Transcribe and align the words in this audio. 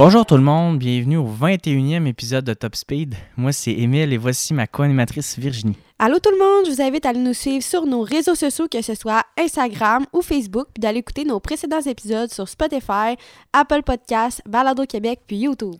Bonjour 0.00 0.24
tout 0.24 0.36
le 0.36 0.42
monde, 0.42 0.78
bienvenue 0.78 1.18
au 1.18 1.26
21e 1.26 2.06
épisode 2.06 2.44
de 2.44 2.54
Top 2.54 2.74
Speed. 2.74 3.16
Moi 3.36 3.52
c'est 3.52 3.72
Émile 3.72 4.14
et 4.14 4.16
voici 4.16 4.54
ma 4.54 4.66
co-animatrice 4.66 5.38
Virginie. 5.38 5.76
Allô 5.98 6.18
tout 6.20 6.30
le 6.30 6.38
monde, 6.38 6.64
je 6.64 6.70
vous 6.70 6.80
invite 6.80 7.04
à 7.04 7.10
aller 7.10 7.18
nous 7.18 7.34
suivre 7.34 7.62
sur 7.62 7.84
nos 7.84 8.00
réseaux 8.00 8.34
sociaux, 8.34 8.66
que 8.66 8.80
ce 8.80 8.94
soit 8.94 9.24
Instagram 9.36 10.06
ou 10.14 10.22
Facebook, 10.22 10.68
puis 10.72 10.80
d'aller 10.80 11.00
écouter 11.00 11.24
nos 11.24 11.38
précédents 11.38 11.82
épisodes 11.82 12.32
sur 12.32 12.48
Spotify, 12.48 13.16
Apple 13.52 13.82
Podcasts, 13.82 14.40
Balado 14.46 14.86
Québec, 14.86 15.20
puis 15.26 15.36
YouTube. 15.36 15.76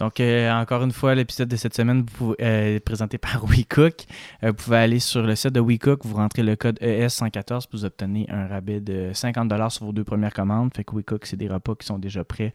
Donc, 0.00 0.18
euh, 0.18 0.50
encore 0.50 0.82
une 0.82 0.92
fois, 0.92 1.14
l'épisode 1.14 1.48
de 1.48 1.56
cette 1.56 1.74
semaine 1.74 2.06
euh, 2.22 2.76
est 2.76 2.80
présenté 2.80 3.18
par 3.18 3.44
WeCook. 3.48 4.06
Euh, 4.42 4.48
vous 4.48 4.54
pouvez 4.54 4.78
aller 4.78 4.98
sur 4.98 5.20
le 5.20 5.36
site 5.36 5.52
de 5.52 5.60
WeCook, 5.60 6.06
vous 6.06 6.16
rentrez 6.16 6.42
le 6.42 6.56
code 6.56 6.78
ES114 6.80 7.68
pour 7.68 7.80
vous 7.80 7.84
obtenir 7.84 8.26
un 8.30 8.46
rabais 8.46 8.80
de 8.80 9.10
50$ 9.12 9.68
sur 9.68 9.84
vos 9.84 9.92
deux 9.92 10.02
premières 10.02 10.32
commandes. 10.32 10.72
Fait 10.74 10.84
que 10.84 10.96
WeCook, 10.96 11.26
c'est 11.26 11.36
des 11.36 11.48
repas 11.48 11.74
qui 11.74 11.86
sont 11.86 11.98
déjà 11.98 12.24
prêts. 12.24 12.54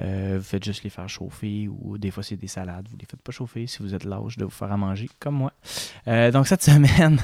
vous 0.00 0.42
faites 0.42 0.64
juste 0.64 0.82
les 0.82 0.90
faire 0.90 1.08
chauffer 1.08 1.68
ou 1.68 1.96
des 1.96 2.10
fois, 2.10 2.24
c'est 2.24 2.36
des 2.36 2.48
salades. 2.48 2.88
Vous 2.90 2.96
les 2.98 3.06
faites 3.06 3.22
pas 3.22 3.30
chauffer 3.30 3.68
si 3.68 3.84
vous 3.84 3.94
êtes 3.94 4.04
l'âge 4.04 4.36
de 4.36 4.44
vous 4.44 4.50
faire 4.50 4.72
à 4.72 4.76
manger, 4.76 5.08
comme 5.20 5.36
moi. 5.36 5.52
donc, 6.32 6.48
cette 6.48 6.62
semaine, 6.70 7.20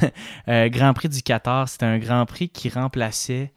Grand 0.47 0.95
Prix 0.95 1.09
du 1.09 1.23
Qatar, 1.23 1.69
c'était 1.69 1.87
un 1.87 1.99
Grand 1.99 2.25
Prix 2.25 2.51
qui 2.51 2.69
remplaçait. 2.69 3.53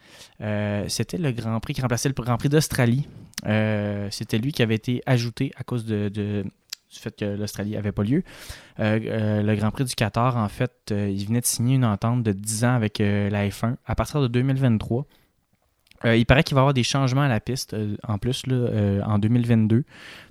c'était 0.87 1.19
le 1.19 1.31
Grand 1.31 1.59
Prix 1.59 1.75
qui 1.75 1.81
remplaçait 1.81 2.09
le 2.09 2.15
Grand 2.15 2.37
Prix 2.37 2.49
d'Australie. 2.49 3.07
C'était 3.43 4.37
lui 4.37 4.51
qui 4.51 4.61
avait 4.61 4.75
été 4.75 5.01
ajouté 5.05 5.51
à 5.55 5.63
cause 5.63 5.85
du 5.85 6.43
fait 6.97 7.15
que 7.15 7.25
l'Australie 7.25 7.71
n'avait 7.71 7.91
pas 7.91 8.03
lieu. 8.03 8.23
Euh, 8.79 8.99
euh, 9.05 9.41
le 9.43 9.55
Grand 9.55 9.71
Prix 9.71 9.85
du 9.85 9.95
Qatar, 9.95 10.37
en 10.37 10.49
fait, 10.49 10.73
euh, 10.91 11.09
il 11.09 11.25
venait 11.27 11.41
de 11.41 11.45
signer 11.45 11.75
une 11.75 11.85
entente 11.85 12.23
de 12.23 12.31
10 12.31 12.65
ans 12.65 12.75
avec 12.75 12.99
la 12.99 13.47
F1 13.47 13.75
à 13.85 13.95
partir 13.95 14.21
de 14.21 14.27
2023. 14.27 15.05
Il 16.05 16.25
paraît 16.25 16.43
qu'il 16.43 16.55
va 16.55 16.61
y 16.61 16.63
avoir 16.63 16.73
des 16.73 16.83
changements 16.83 17.21
à 17.21 17.27
la 17.27 17.39
piste 17.39 17.75
en 18.07 18.17
plus 18.17 18.45
là, 18.47 19.03
en 19.05 19.19
2022 19.19 19.83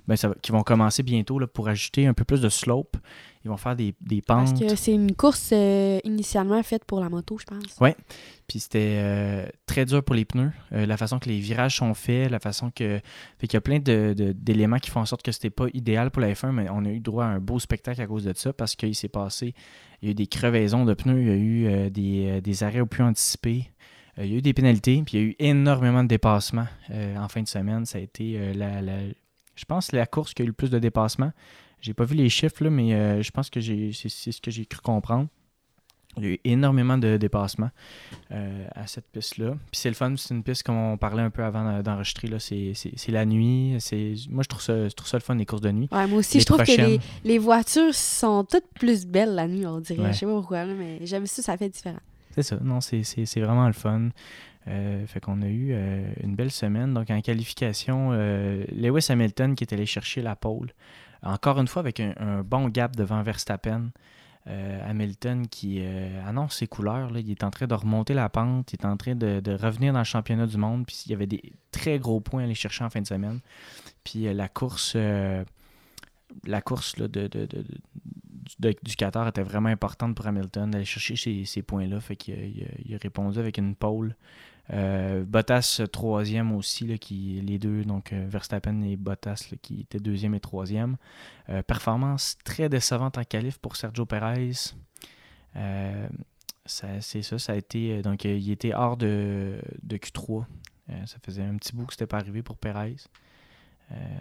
ben, 0.07 0.15
qui 0.41 0.51
vont 0.51 0.63
commencer 0.63 1.03
bientôt 1.03 1.37
là, 1.37 1.47
pour 1.47 1.67
ajouter 1.67 2.07
un 2.07 2.13
peu 2.13 2.23
plus 2.23 2.41
de 2.41 2.49
slope 2.49 2.97
ils 3.45 3.47
vont 3.47 3.57
faire 3.57 3.75
des, 3.75 3.95
des 4.01 4.21
pentes. 4.21 4.49
Parce 4.49 4.59
que 4.59 4.75
c'est 4.75 4.93
une 4.93 5.15
course 5.15 5.51
euh, 5.53 5.99
initialement 6.03 6.61
faite 6.61 6.83
pour 6.83 6.99
la 6.99 7.09
moto, 7.09 7.37
je 7.37 7.45
pense. 7.45 7.77
Oui. 7.79 7.91
Puis 8.47 8.59
c'était 8.59 8.97
euh, 8.97 9.45
très 9.65 9.85
dur 9.85 10.03
pour 10.03 10.13
les 10.13 10.25
pneus. 10.25 10.51
Euh, 10.73 10.85
la 10.85 10.97
façon 10.97 11.19
que 11.19 11.29
les 11.29 11.39
virages 11.39 11.77
sont 11.77 11.93
faits, 11.93 12.29
la 12.29 12.39
façon 12.39 12.69
que. 12.69 12.99
Fait 13.37 13.47
qu'il 13.47 13.53
y 13.53 13.57
a 13.57 13.61
plein 13.61 13.79
d'éléments 13.79 14.75
de, 14.75 14.81
qui 14.81 14.89
font 14.89 14.99
en 14.99 15.05
sorte 15.05 15.23
que 15.23 15.31
c'était 15.31 15.49
pas 15.49 15.67
idéal 15.73 16.11
pour 16.11 16.21
la 16.21 16.33
F1, 16.33 16.51
mais 16.51 16.69
on 16.69 16.83
a 16.83 16.89
eu 16.89 16.99
droit 16.99 17.25
à 17.25 17.27
un 17.27 17.39
beau 17.39 17.59
spectacle 17.59 18.01
à 18.01 18.07
cause 18.07 18.25
de 18.25 18.33
ça 18.35 18.51
parce 18.51 18.75
qu'il 18.75 18.95
s'est 18.95 19.07
passé. 19.07 19.53
Il 20.01 20.07
y 20.07 20.09
a 20.09 20.11
eu 20.11 20.15
des 20.15 20.27
crevaisons 20.27 20.83
de 20.83 20.93
pneus, 20.93 21.21
il 21.21 21.27
y 21.27 21.31
a 21.31 21.35
eu 21.35 21.89
des, 21.91 22.41
des, 22.41 22.63
arrêts 22.63 22.81
au 22.81 22.85
plus 22.85 23.03
anticipés. 23.03 23.71
Il 24.19 24.31
y 24.31 24.35
a 24.35 24.37
eu 24.37 24.41
des 24.41 24.53
pénalités, 24.53 25.01
puis 25.05 25.17
il 25.17 25.21
y 25.21 25.23
a 25.23 25.27
eu 25.27 25.35
énormément 25.39 26.03
de 26.03 26.09
dépassements 26.09 26.67
en 26.89 27.27
fin 27.27 27.41
de 27.41 27.47
semaine. 27.47 27.85
Ça 27.85 27.97
a 27.97 28.01
été 28.01 28.53
la, 28.53 28.81
la, 28.81 28.97
je 29.55 29.65
pense, 29.65 29.91
la 29.91 30.05
course 30.05 30.33
qui 30.33 30.41
a 30.41 30.45
eu 30.45 30.47
le 30.47 30.53
plus 30.53 30.69
de 30.69 30.79
dépassements. 30.79 31.31
J'ai 31.81 31.93
pas 31.93 32.05
vu 32.05 32.15
les 32.15 32.29
chiffres, 32.29 32.63
là, 32.63 32.69
mais 32.69 32.93
euh, 32.93 33.21
je 33.21 33.31
pense 33.31 33.49
que 33.49 33.61
c'est, 33.61 33.91
ce 34.09 34.41
que 34.41 34.51
j'ai 34.51 34.65
cru 34.65 34.81
comprendre. 34.81 35.27
Il 36.17 36.23
y 36.23 36.27
a 36.27 36.29
eu 36.31 36.39
énormément 36.43 36.97
de 36.97 37.17
dépassements 37.17 37.69
euh, 38.31 38.67
à 38.75 38.87
cette 38.87 39.05
piste-là. 39.11 39.51
Puis 39.71 39.79
c'est 39.79 39.89
le 39.89 39.95
fun, 39.95 40.13
c'est 40.17 40.33
une 40.33 40.43
piste 40.43 40.63
comme 40.63 40.75
on 40.75 40.97
parlait 40.97 41.21
un 41.21 41.29
peu 41.29 41.43
avant 41.43 41.81
d'enregistrer. 41.81 42.27
Là, 42.27 42.39
c'est, 42.39 42.73
la 43.07 43.25
nuit. 43.25 43.75
C'est, 43.79 44.15
moi, 44.29 44.43
je 44.43 44.49
trouve, 44.49 44.61
ça, 44.61 44.89
je 44.89 44.93
trouve 44.93 45.07
ça 45.07 45.17
le 45.17 45.23
fun, 45.23 45.35
les 45.35 45.45
courses 45.45 45.61
de 45.61 45.71
nuit. 45.71 45.87
Ouais, 45.91 46.07
moi 46.07 46.19
aussi, 46.19 46.39
je 46.39 46.45
trouve 46.45 46.63
que 46.63 46.99
les, 47.23 47.37
voitures 47.37 47.93
sont 47.93 48.43
toutes 48.43 48.67
plus 48.73 49.05
belles 49.05 49.35
la 49.35 49.47
nuit, 49.47 49.65
on 49.65 49.79
dirait. 49.79 50.11
Je 50.11 50.17
sais 50.17 50.25
pas 50.25 50.33
pourquoi, 50.33 50.65
mais 50.65 50.99
j'aime 51.03 51.27
ça, 51.27 51.41
ça 51.41 51.57
fait 51.57 51.69
différent. 51.69 51.99
C'est 52.41 52.55
ça, 52.55 52.59
non, 52.61 52.81
c'est, 52.81 53.39
vraiment 53.39 53.67
le 53.67 53.73
fun. 53.73 54.09
Euh, 54.67 55.07
fait 55.07 55.19
qu'on 55.19 55.41
a 55.41 55.47
eu 55.47 55.73
une 56.21 56.35
belle 56.35 56.51
semaine. 56.51 56.93
Donc 56.93 57.09
en 57.09 57.21
qualification, 57.21 58.11
Lewis 58.11 59.07
Hamilton 59.09 59.55
qui 59.55 59.63
est 59.63 59.73
allé 59.73 59.85
chercher 59.85 60.21
la 60.21 60.35
pole. 60.35 60.71
Encore 61.21 61.59
une 61.59 61.67
fois, 61.67 61.81
avec 61.81 61.99
un, 61.99 62.43
bon 62.43 62.69
gap 62.69 62.95
devant 62.95 63.21
Verstappen. 63.21 63.91
Euh, 64.47 64.89
Hamilton 64.89 65.47
qui 65.47 65.79
euh, 65.81 66.27
annonce 66.27 66.55
ses 66.55 66.67
couleurs. 66.67 67.11
Là. 67.11 67.19
Il 67.19 67.29
est 67.29 67.43
en 67.43 67.51
train 67.51 67.67
de 67.67 67.73
remonter 67.73 68.13
la 68.13 68.29
pente, 68.29 68.73
il 68.73 68.79
est 68.81 68.85
en 68.85 68.97
train 68.97 69.13
de, 69.13 69.41
revenir 69.61 69.93
dans 69.93 69.99
le 69.99 70.05
championnat 70.05 70.47
du 70.47 70.57
monde. 70.57 70.85
Puis 70.87 71.03
il 71.05 71.11
y 71.11 71.13
avait 71.13 71.27
des 71.27 71.53
très 71.71 71.99
gros 71.99 72.19
points 72.19 72.41
à 72.41 72.45
aller 72.45 72.55
chercher 72.55 72.83
en 72.83 72.89
fin 72.89 73.01
de 73.01 73.07
semaine. 73.07 73.41
Puis 74.03 74.27
euh, 74.27 74.33
la 74.33 74.47
course, 74.47 74.95
la 74.95 76.61
course 76.61 76.95
de, 76.95 77.29
du 78.57 78.95
Qatar 78.95 79.27
était 79.27 79.43
vraiment 79.43 79.69
importante 79.69 80.15
pour 80.15 80.25
Hamilton 80.25 80.71
d'aller 80.71 80.85
chercher 80.85 81.45
ces, 81.45 81.61
points-là. 81.61 81.99
Fait 81.99 82.15
qu'il 82.15 82.65
a 82.93 82.97
répondu 82.97 83.39
avec 83.39 83.57
une 83.57 83.75
pole 83.75 84.15
euh, 84.71 85.23
Bottas 85.25 85.81
troisième 85.91 86.51
aussi, 86.51 86.85
là, 86.85 86.97
qui, 86.97 87.41
les 87.41 87.57
deux, 87.57 87.83
donc 87.83 88.13
euh, 88.13 88.25
Verstappen 88.27 88.81
et 88.83 88.95
Bottas 88.97 89.49
qui 89.61 89.81
étaient 89.81 89.99
deuxième 89.99 90.35
et 90.35 90.39
troisième. 90.39 90.97
Euh, 91.49 91.63
performance 91.63 92.37
très 92.43 92.69
décevante 92.69 93.17
en 93.17 93.23
qualif 93.23 93.57
pour 93.57 93.75
Sergio 93.75 94.05
Perez. 94.05 94.51
c'est 96.65 97.21
ça, 97.21 97.39
ça 97.39 97.53
a 97.53 97.55
été. 97.55 98.01
Donc 98.01 98.25
il 98.25 98.51
était 98.51 98.73
hors 98.73 98.97
de, 98.97 99.59
de 99.81 99.97
Q3. 99.97 100.45
ça 101.05 101.17
faisait 101.23 101.43
un 101.43 101.55
petit 101.57 101.75
bout 101.75 101.85
que 101.85 101.93
c'était 101.93 102.07
pas 102.07 102.17
arrivé 102.17 102.43
pour 102.43 102.57
Perez. 102.57 102.97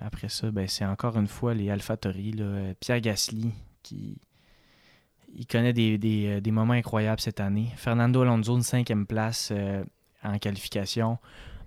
après 0.03 0.31
ça, 0.31 0.51
ben, 0.51 0.67
c'est 0.67 0.87
encore 0.87 1.19
une 1.19 1.29
fois 1.29 1.53
les 1.53 1.69
AlphaTauri. 1.69 2.35
Pierre 2.81 3.01
Gasly 3.01 3.53
il 3.93 5.47
connaît 5.47 5.73
des, 5.73 5.99
des, 5.99 6.41
des, 6.41 6.51
moments 6.51 6.75
incroyables 6.75 7.21
cette 7.21 7.41
année. 7.41 7.71
Fernando 7.77 8.23
Alonso, 8.23 8.57
une 8.57 8.63
cinquième 8.63 9.07
place 9.07 9.53
en 10.23 10.39
qualification. 10.39 11.19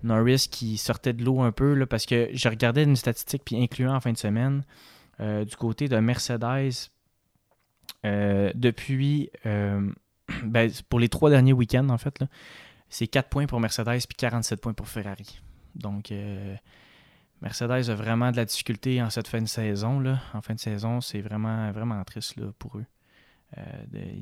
Norris 0.02 0.48
qui 0.50 0.76
sortait 0.78 1.12
de 1.12 1.24
l'eau 1.24 1.40
un 1.42 1.52
peu 1.52 1.74
là, 1.74 1.86
parce 1.86 2.06
que 2.06 2.28
je 2.32 2.48
regardais 2.48 2.84
une 2.84 2.96
statistique 2.96 3.42
puis 3.44 3.62
incluant 3.62 3.94
en 3.94 4.00
fin 4.00 4.12
de 4.12 4.18
semaine 4.18 4.64
euh, 5.20 5.44
du 5.44 5.56
côté 5.56 5.88
de 5.88 5.96
Mercedes 5.98 6.90
euh, 8.04 8.50
depuis 8.54 9.30
euh, 9.46 9.90
ben, 10.44 10.70
pour 10.88 10.98
les 10.98 11.08
trois 11.08 11.30
derniers 11.30 11.52
week-ends 11.52 11.88
en 11.88 11.98
fait 11.98 12.24
c'est 12.88 13.06
4 13.06 13.28
points 13.28 13.46
pour 13.46 13.60
Mercedes 13.60 14.00
puis 14.08 14.16
47 14.16 14.60
points 14.60 14.74
pour 14.74 14.88
Ferrari. 14.88 15.40
Donc 15.74 16.12
Mercedes 17.42 17.90
a 17.90 17.94
vraiment 17.94 18.30
de 18.30 18.36
la 18.36 18.44
difficulté 18.44 19.02
en 19.02 19.10
cette 19.10 19.28
fin 19.28 19.40
de 19.40 19.48
saison 19.48 20.00
là. 20.00 20.18
En 20.32 20.40
fin 20.40 20.54
de 20.54 20.60
saison, 20.60 21.00
c'est 21.00 21.20
vraiment 21.20 21.70
vraiment 21.72 22.02
triste 22.04 22.36
là, 22.36 22.46
pour 22.58 22.78
eux. 22.78 22.86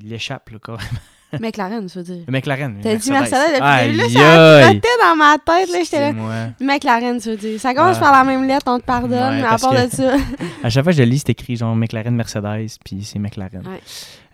il 0.01 0.13
échappe 0.13 0.51
là, 0.51 0.59
carrément. 0.59 0.99
McLaren, 1.39 1.89
je 1.89 1.99
veux 1.99 2.05
dire? 2.05 2.25
McLaren. 2.29 2.81
T'as 2.83 2.97
dit 2.97 3.11
Mercedes 3.11 3.53
depuis 3.55 3.97
là, 3.97 4.09
ça 4.09 4.63
trottait 4.63 4.89
dans 5.01 5.17
ma 5.17 5.39
tête. 5.39 5.71
Là, 5.71 5.79
j'étais 5.85 6.13
là. 6.13 6.53
McLaren, 6.61 7.21
je 7.21 7.31
veux 7.31 7.37
dire. 7.37 7.61
Ça 7.61 7.75
commence 7.75 7.99
par 7.99 8.13
la 8.13 8.25
même 8.25 8.47
lettre, 8.47 8.65
on 8.67 8.81
te 8.81 8.85
pardonne, 8.85 9.37
mais 9.37 9.45
à 9.45 9.57
part 9.59 9.73
de 9.73 9.89
ça. 9.91 10.17
à 10.63 10.71
chaque 10.71 10.83
fois 10.83 10.93
que 10.93 10.99
je 10.99 11.03
lis, 11.03 11.19
c'est 11.19 11.31
écrit 11.31 11.57
genre 11.57 11.77
McLaren 11.77 12.15
Mercedes, 12.15 12.79
puis 12.85 13.05
c'est 13.05 13.19
McLaren. 13.19 13.67
Ouais. 13.67 13.81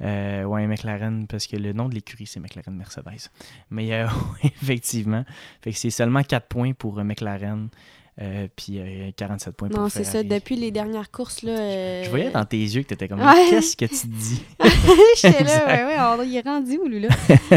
Euh, 0.02 0.44
ouais, 0.44 0.66
McLaren, 0.66 1.26
parce 1.26 1.46
que 1.46 1.56
le 1.56 1.72
nom 1.72 1.88
de 1.88 1.94
l'écurie, 1.94 2.26
c'est 2.26 2.40
McLaren 2.40 2.74
Mercedes. 2.74 3.30
Mais 3.70 3.92
euh, 3.92 4.06
effectivement, 4.42 5.24
fait 5.62 5.72
que 5.72 5.78
c'est 5.78 5.90
seulement 5.90 6.22
4 6.22 6.46
points 6.46 6.72
pour 6.72 6.98
euh, 6.98 7.04
McLaren. 7.04 7.68
Euh, 8.18 8.48
puis 8.56 8.80
47 9.14 9.54
points 9.54 9.68
pour 9.68 9.78
Non, 9.78 9.88
c'est 9.90 10.04
ça. 10.04 10.22
Depuis 10.22 10.56
les 10.56 10.70
dernières 10.70 11.10
courses, 11.10 11.42
là. 11.42 12.02
Je, 12.02 12.08
voyais 12.08 12.30
dans 12.30 12.46
tes 12.46 12.56
yeux 12.56 12.82
que 12.82 12.88
tu 12.88 12.94
étais 12.94 13.08
comme 13.08 13.20
Qu'est-ce 13.50 13.76
que 13.76 13.84
tu 13.84 14.06
dis? 14.06 14.42
J'étais 15.20 15.44
là, 15.44 15.66
ouais, 15.66 15.84
ouais, 15.84 15.96
on, 15.98 16.22
il 16.22 16.34
est 16.34 16.40
rendu 16.40 16.78
où, 16.78 16.88
lui, 16.88 17.00
là 17.00 17.08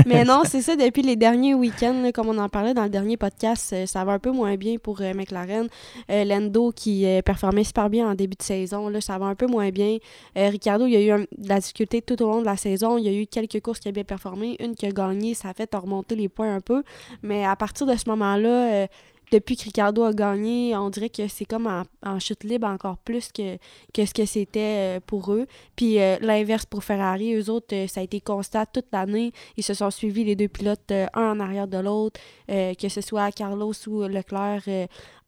Mais 0.05 0.25
non, 0.25 0.41
c'est 0.43 0.61
ça. 0.61 0.75
Depuis 0.75 1.01
les 1.01 1.15
derniers 1.15 1.53
week-ends, 1.53 2.09
comme 2.13 2.27
on 2.27 2.37
en 2.37 2.49
parlait 2.49 2.73
dans 2.73 2.83
le 2.83 2.89
dernier 2.89 3.15
podcast, 3.15 3.73
ça 3.85 4.03
va 4.03 4.13
un 4.13 4.19
peu 4.19 4.31
moins 4.31 4.57
bien 4.57 4.75
pour 4.77 4.99
McLaren. 4.99 5.67
Lando 6.09 6.71
qui 6.71 7.05
performait 7.23 7.63
super 7.63 7.89
bien 7.89 8.09
en 8.09 8.15
début 8.15 8.35
de 8.35 8.43
saison, 8.43 8.89
là, 8.89 8.99
ça 8.99 9.17
va 9.17 9.27
un 9.27 9.35
peu 9.35 9.47
moins 9.47 9.69
bien. 9.69 9.97
Ricardo, 10.35 10.85
il 10.87 10.93
y 10.93 10.97
a 10.97 11.17
eu 11.17 11.27
de 11.37 11.47
la 11.47 11.59
difficulté 11.59 12.01
tout 12.01 12.21
au 12.21 12.27
long 12.27 12.41
de 12.41 12.45
la 12.45 12.57
saison. 12.57 12.97
Il 12.97 13.05
y 13.05 13.09
a 13.09 13.13
eu 13.13 13.27
quelques 13.27 13.61
courses 13.61 13.79
qui 13.79 13.87
a 13.87 13.91
bien 13.91 14.03
performé. 14.03 14.57
Une 14.59 14.75
qui 14.75 14.85
a 14.85 14.91
gagné, 14.91 15.35
ça 15.35 15.49
a 15.49 15.53
fait 15.53 15.73
remonter 15.73 16.17
les 16.17 16.27
points 16.27 16.53
un 16.53 16.59
peu. 16.59 16.83
Mais 17.23 17.45
à 17.45 17.55
partir 17.55 17.87
de 17.87 17.95
ce 17.95 18.09
moment-là, 18.09 18.87
depuis 19.31 19.55
que 19.55 19.63
Ricardo 19.63 20.03
a 20.03 20.13
gagné, 20.13 20.75
on 20.75 20.89
dirait 20.89 21.09
que 21.09 21.27
c'est 21.27 21.45
comme 21.45 21.67
en, 22.03 22.19
chute 22.19 22.43
libre 22.43 22.67
encore 22.67 22.97
plus 22.97 23.31
que, 23.31 23.57
que 23.93 24.05
ce 24.05 24.13
que 24.13 24.25
c'était 24.25 24.97
euh, 24.97 24.99
pour 25.05 25.33
eux. 25.33 25.45
Puis 25.75 25.99
euh, 25.99 26.17
l'inverse 26.21 26.65
pour 26.65 26.83
Ferrari, 26.83 27.33
eux 27.35 27.49
autres, 27.49 27.75
euh, 27.75 27.87
ça 27.87 28.01
a 28.01 28.03
été 28.03 28.21
constat 28.21 28.65
toute 28.65 28.87
l'année. 28.91 29.31
Ils 29.57 29.63
se 29.63 29.73
sont 29.73 29.91
suivis 29.91 30.23
les 30.23 30.35
deux 30.35 30.47
pilotes, 30.47 30.91
un 30.91 31.31
en 31.31 31.39
arrière 31.39 31.67
de 31.67 31.77
l'autre, 31.77 32.19
que 32.47 32.89
ce 32.89 33.01
soit 33.01 33.31
Carlos 33.31 33.73
ou 33.87 34.01
Leclerc, 34.03 34.63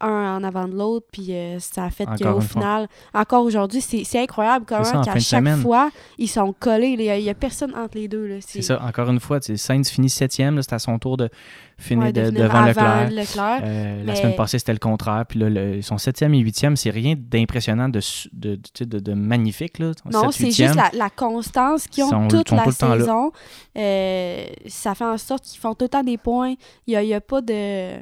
un 0.01 0.37
en 0.37 0.43
avant 0.43 0.67
de 0.67 0.75
l'autre. 0.75 1.07
Puis 1.11 1.33
ça 1.59 1.85
a 1.85 1.89
fait 1.89 2.05
qu'au 2.05 2.41
final, 2.41 2.87
encore 3.13 3.45
aujourd'hui, 3.45 3.81
c'est 3.81 4.19
incroyable 4.19 4.65
comment 4.67 5.03
qu'à 5.03 5.19
chaque 5.19 5.57
fois, 5.57 5.89
ils 6.17 6.29
sont 6.29 6.53
collés. 6.57 6.95
Il 6.99 7.23
n'y 7.23 7.29
a, 7.29 7.33
personne 7.33 7.73
entre 7.75 7.97
les 7.97 8.07
deux. 8.07 8.39
C'est 8.41 8.61
ça, 8.61 8.81
encore 8.83 9.09
une 9.09 9.19
fois, 9.19 9.39
Sainz 9.41 9.89
finit 9.89 10.09
septième, 10.09 10.61
c'est 10.61 10.73
à 10.73 10.79
son 10.79 10.99
tour 10.99 11.17
de 11.17 11.29
finir, 11.77 12.13
devant 12.13 12.65
Leclerc. 12.65 13.61
La 14.05 14.15
semaine 14.15 14.35
passée, 14.35 14.59
c'était 14.59 14.73
le 14.73 14.79
contraire. 14.79 15.25
Puis 15.27 15.39
là, 15.39 15.49
le, 15.49 15.81
son 15.81 15.97
septième 15.97 16.33
et 16.33 16.39
huitième, 16.39 16.75
c'est 16.75 16.89
rien 16.89 17.15
d'impressionnant, 17.17 17.89
de, 17.89 18.01
de, 18.33 18.99
de, 18.99 19.13
magnifique. 19.13 19.79
Là. 19.79 19.91
Non, 20.11 20.31
c'est 20.31 20.51
juste 20.51 20.75
la, 20.93 21.09
constance 21.09 21.87
qu'ils 21.87 22.03
ont 22.03 22.27
toute 22.27 22.51
la 22.51 22.71
saison. 22.71 23.31
ça 23.75 24.95
fait 24.95 25.05
en 25.05 25.17
sorte 25.17 25.43
qu'ils 25.43 25.59
font 25.59 25.73
tout 25.73 25.85
le 25.85 25.89
temps 25.89 26.03
des 26.03 26.17
points. 26.17 26.55
Il 26.87 26.99
n'y 26.99 27.13
a, 27.13 27.17
a, 27.17 27.21
pas 27.21 27.41
de 27.41 27.99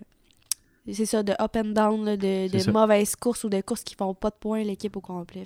c'est 0.93 1.05
ça, 1.05 1.23
de 1.23 1.33
up 1.33 1.55
and 1.55 1.73
down, 1.73 2.15
de, 2.15 2.71
mauvaises 2.71 3.15
courses 3.15 3.43
ou 3.43 3.49
de 3.49 3.61
courses 3.61 3.83
qui 3.83 3.95
font 3.95 4.13
pas 4.13 4.29
de 4.29 4.35
points 4.39 4.63
l'équipe 4.63 4.95
au 4.95 5.01
complet. 5.01 5.43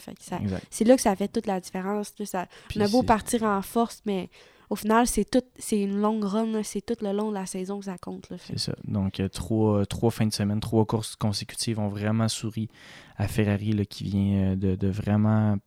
c'est 0.70 0.84
là 0.86 0.96
que 0.96 1.02
ça 1.02 1.16
fait 1.16 1.28
toute 1.28 1.48
la 1.48 1.60
différence. 1.60 2.14
Ça, 2.26 2.48
on 2.76 2.82
a 2.82 2.88
beau 2.88 3.04
partir 3.04 3.44
en 3.44 3.62
force, 3.62 4.02
mais 4.06 4.30
au 4.70 4.76
final, 4.76 5.06
c'est 5.08 5.30
tout 5.30 5.44
c'est 5.58 5.82
une 5.82 6.00
longue 6.00 6.24
run, 6.24 6.64
c'est 6.64 6.82
tout 6.82 6.96
le 7.02 7.12
long 7.12 7.30
de 7.30 7.36
la 7.36 7.46
saison 7.46 7.80
que 7.80 7.86
ça 7.86 7.98
compte. 7.98 8.30
C'est 8.40 8.58
ça. 8.58 8.74
Donc, 8.86 9.20
euh, 9.20 9.28
trois, 9.28 9.86
trois 9.86 10.10
fins 10.10 10.26
de 10.26 10.34
semaine, 10.34 10.60
trois 10.60 10.86
courses 10.86 11.16
consécutives 11.16 11.80
ont 11.80 11.90
vraiment 11.90 12.28
souri 12.28 12.70
à 13.18 13.28
Ferrari 13.28 13.74
là, 13.74 13.86
qui 13.86 14.04
vient 14.04 14.54
euh, 14.54 14.56
de, 14.56 14.76
de 14.76 14.88
vraiment 14.88 15.58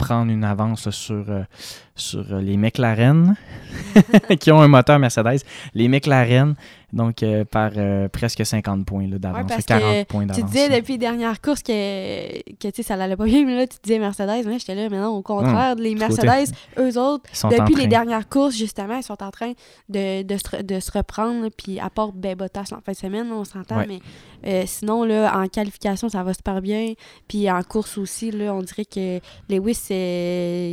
prendre 0.00 0.32
une 0.32 0.44
avance 0.44 0.88
sur, 0.90 1.30
euh, 1.30 1.42
sur 1.94 2.36
les 2.36 2.56
McLaren 2.56 3.36
qui 4.40 4.50
ont 4.50 4.60
un 4.60 4.68
moteur 4.68 4.98
Mercedes. 4.98 5.40
Les 5.74 5.88
McLaren 5.88 6.54
donc, 6.92 7.22
euh, 7.22 7.44
par 7.44 7.70
euh, 7.76 8.08
presque 8.08 8.44
50 8.44 8.84
points 8.84 9.06
d'avance. 9.06 9.50
40 9.64 10.06
points 10.08 10.26
d'avance. 10.26 10.42
Tu 10.42 10.50
disais 10.50 10.68
depuis 10.68 10.94
les 10.94 10.98
dernières 10.98 11.40
courses 11.40 11.62
que, 11.62 12.70
que 12.70 12.82
ça 12.82 12.94
allait 12.94 13.16
pas 13.16 13.24
bien, 13.24 13.44
mais 13.44 13.56
là, 13.56 13.66
tu 13.66 13.76
disais 13.82 13.98
Mercedes. 13.98 14.44
Moi, 14.46 14.58
j'étais 14.58 14.74
là, 14.74 14.88
mais 14.90 14.98
non, 14.98 15.08
au 15.08 15.22
contraire, 15.22 15.76
les 15.76 15.94
Mercedes, 15.94 16.52
eux 16.78 16.98
autres, 16.98 17.24
depuis 17.50 17.74
les 17.76 17.86
dernières 17.86 18.28
courses, 18.28 18.56
justement, 18.56 18.96
ils 18.96 19.02
sont 19.02 19.22
en 19.22 19.30
train 19.30 19.52
de, 19.88 20.22
de, 20.22 20.36
se, 20.36 20.62
de 20.62 20.80
se, 20.80 20.90
reprendre. 20.90 21.48
Puis, 21.56 21.78
à 21.78 21.90
part 21.90 22.12
ben, 22.12 22.34
Bottas 22.36 22.70
en 22.72 22.80
fin 22.80 22.92
de 22.92 22.96
semaine, 22.96 23.30
on 23.32 23.44
s'entend, 23.44 23.84
mais 23.86 24.00
euh, 24.46 24.64
sinon, 24.66 25.04
là, 25.04 25.38
en 25.38 25.46
qualification, 25.46 26.08
ça 26.08 26.22
va 26.24 26.34
super 26.34 26.60
bien. 26.60 26.94
Puis, 27.28 27.50
en 27.50 27.62
course 27.62 27.98
aussi, 27.98 28.30
là, 28.32 28.54
on 28.54 28.62
dirait 28.62 28.84
que 28.84 29.20
Lewis, 29.48 29.78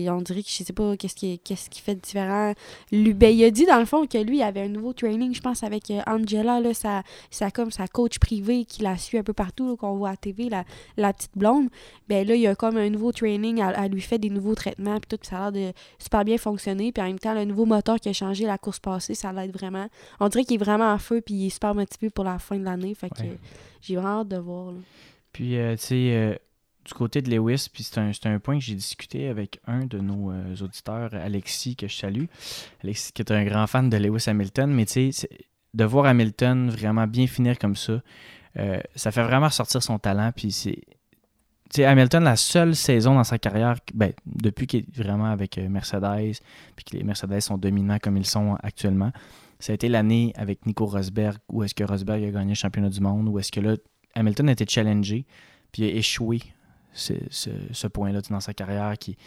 on 0.10 0.22
dirait 0.22 0.42
que 0.42 0.50
je 0.50 0.64
sais 0.64 0.74
pas 0.74 0.98
qu'est-ce 0.98 1.16
qui, 1.16 1.40
qu'est-ce 1.40 1.70
qui 1.70 1.82
fait 1.82 1.96
de 1.96 2.02
différent. 2.02 2.54
Lui, 2.92 3.14
ben, 3.14 3.30
il 3.34 3.44
a 3.44 3.52
dit, 3.52 3.66
dans 3.66 3.80
le 3.80 3.86
fond, 3.86 4.08
que 4.08 4.18
lui, 4.18 4.38
il 4.38 4.44
avait 4.44 4.62
un 4.62 4.70
nouveau 4.70 4.94
training, 4.94 5.34
je 5.34 5.42
pense, 5.42 5.64
avec 5.64 5.92
Angela, 6.08 6.60
là, 6.60 6.74
sa, 6.74 7.04
comme 7.52 7.72
sa 7.72 7.88
coach 7.88 8.20
privée 8.20 8.66
qui 8.66 8.82
la 8.82 8.98
suit 8.98 9.18
un 9.18 9.24
peu 9.24 9.34
partout, 9.34 9.76
qu'on 9.78 9.96
voit 9.96 10.10
à 10.10 10.12
la 10.12 10.18
TV, 10.18 10.50
la, 10.50 10.64
la, 10.98 11.14
petite 11.14 11.36
blonde, 11.36 11.70
ben 12.08 12.28
là, 12.28 12.36
il 12.36 12.42
y 12.42 12.48
a 12.48 12.56
comme 12.56 12.78
un 12.78 12.90
nouveau 12.90 13.12
training, 13.12 13.62
elle, 13.62 13.92
lui 13.92 14.02
fait 14.02 14.20
des 14.20 14.30
nouveaux 14.30 14.56
traitements, 14.56 15.00
puis 15.00 15.18
tout, 15.18 15.24
ça 15.24 15.46
a 15.46 15.52
l'air 15.52 15.72
de 15.72 15.74
super 16.00 16.24
bien 16.24 16.38
fonctionner. 16.38 16.92
Puis 16.92 17.02
en 17.02 17.08
même 17.08 17.20
temps, 17.20 17.34
le 17.34 17.46
nouveau 17.46 17.66
moteur 17.66 18.00
qui 18.00 18.10
a 18.10 18.14
changé 18.14 18.46
la 18.46 18.58
course 18.58 18.80
passée, 18.80 19.16
ça 19.16 19.32
l'aide 19.32 19.52
vraiment. 19.52 19.88
On 20.20 20.30
dirait 20.30 20.44
qu'il 20.44 20.56
est 20.56 20.64
vraiment 20.64 20.92
en 20.92 20.98
feu, 20.98 21.22
puis 21.22 21.36
il 21.36 21.48
est 21.48 21.50
super 21.50 21.76
motivé 21.76 22.10
pour 22.10 22.24
la 22.24 22.40
fin 22.40 22.58
de 22.58 22.64
l'année. 22.64 22.94
Fait 22.94 23.10
que 23.10 23.24
j'ai 23.82 23.96
vraiment 23.96 24.22
hâte 24.22 24.30
de 24.30 24.38
voir. 24.38 24.74
Puis, 25.32 25.58
euh, 25.58 25.76
tu 25.76 25.84
sais, 25.84 26.12
euh, 26.14 26.36
du 26.86 26.94
côté 26.94 27.22
de 27.22 27.30
Lewis, 27.30 27.68
puis 27.72 27.84
c'est 27.84 28.00
un, 28.00 28.12
un, 28.26 28.40
point 28.40 28.58
que 28.58 28.64
j'ai 28.64 28.76
discuté 28.76 29.28
avec 29.28 29.60
un 29.68 29.86
de 29.86 30.00
nos 30.00 30.32
euh, 30.32 30.56
auditeurs, 30.62 31.14
Alexis, 31.14 31.76
que 31.76 31.88
je 31.88 31.96
salue. 31.96 32.26
Alexis, 32.84 33.12
qui 33.12 33.22
est 33.22 33.32
un 33.32 33.44
grand 33.44 33.68
fan 33.68 33.90
de 33.90 33.98
Lewis 33.98 34.24
Hamilton, 34.28 34.72
mais 34.72 34.86
tu 34.86 35.12
sais, 35.12 35.30
de 35.74 35.84
voir 35.84 36.06
Hamilton 36.06 36.70
vraiment 36.70 37.08
bien 37.08 37.28
finir 37.28 37.58
comme 37.60 37.76
ça, 37.76 38.02
euh, 38.58 38.80
ça 38.96 39.12
fait 39.12 39.24
vraiment 39.24 39.48
ressortir 39.48 39.84
son 39.84 40.00
talent. 40.00 40.32
Puis 40.36 40.52
c'est. 40.52 40.82
Hamilton, 41.84 42.24
la 42.24 42.38
seule 42.38 42.76
saison 42.76 43.16
dans 43.16 43.26
sa 43.26 43.38
carrière, 43.38 43.76
ben, 43.94 44.14
depuis 44.26 44.68
qu'il 44.68 44.80
est 44.80 44.98
vraiment 44.98 45.26
avec 45.26 45.58
euh, 45.58 45.68
Mercedes, 45.68 46.38
puis 46.78 46.86
que 46.86 46.96
les 46.96 47.04
Mercedes 47.04 47.42
sont 47.42 47.58
dominants 47.58 48.00
comme 48.02 48.16
ils 48.16 48.26
sont 48.26 48.56
actuellement, 48.64 49.12
ça 49.60 49.74
a 49.74 49.76
été 49.76 49.90
l'année 49.90 50.32
avec 50.38 50.66
Nico 50.66 50.86
Rosberg, 50.86 51.38
où 51.50 51.64
est-ce 51.64 51.76
que 51.76 51.84
Rosberg 51.84 52.24
a 52.24 52.32
gagné 52.32 52.52
le 52.52 52.56
championnat 52.56 52.90
du 52.90 53.02
monde, 53.02 53.28
où 53.28 53.38
est-ce 53.38 53.52
que 53.52 53.60
là, 53.60 53.76
Hamilton 54.16 54.48
a 54.48 54.54
été 54.54 54.66
challengé, 54.66 55.26
puis 55.74 55.84
a 55.84 55.88
échoué 55.88 56.40
ce, 56.94 57.14
ce 57.30 57.88
point-là 57.88 58.22
dans 58.30 58.40
sa 58.40 58.54
carrière, 58.54 58.98
qui, 58.98 59.18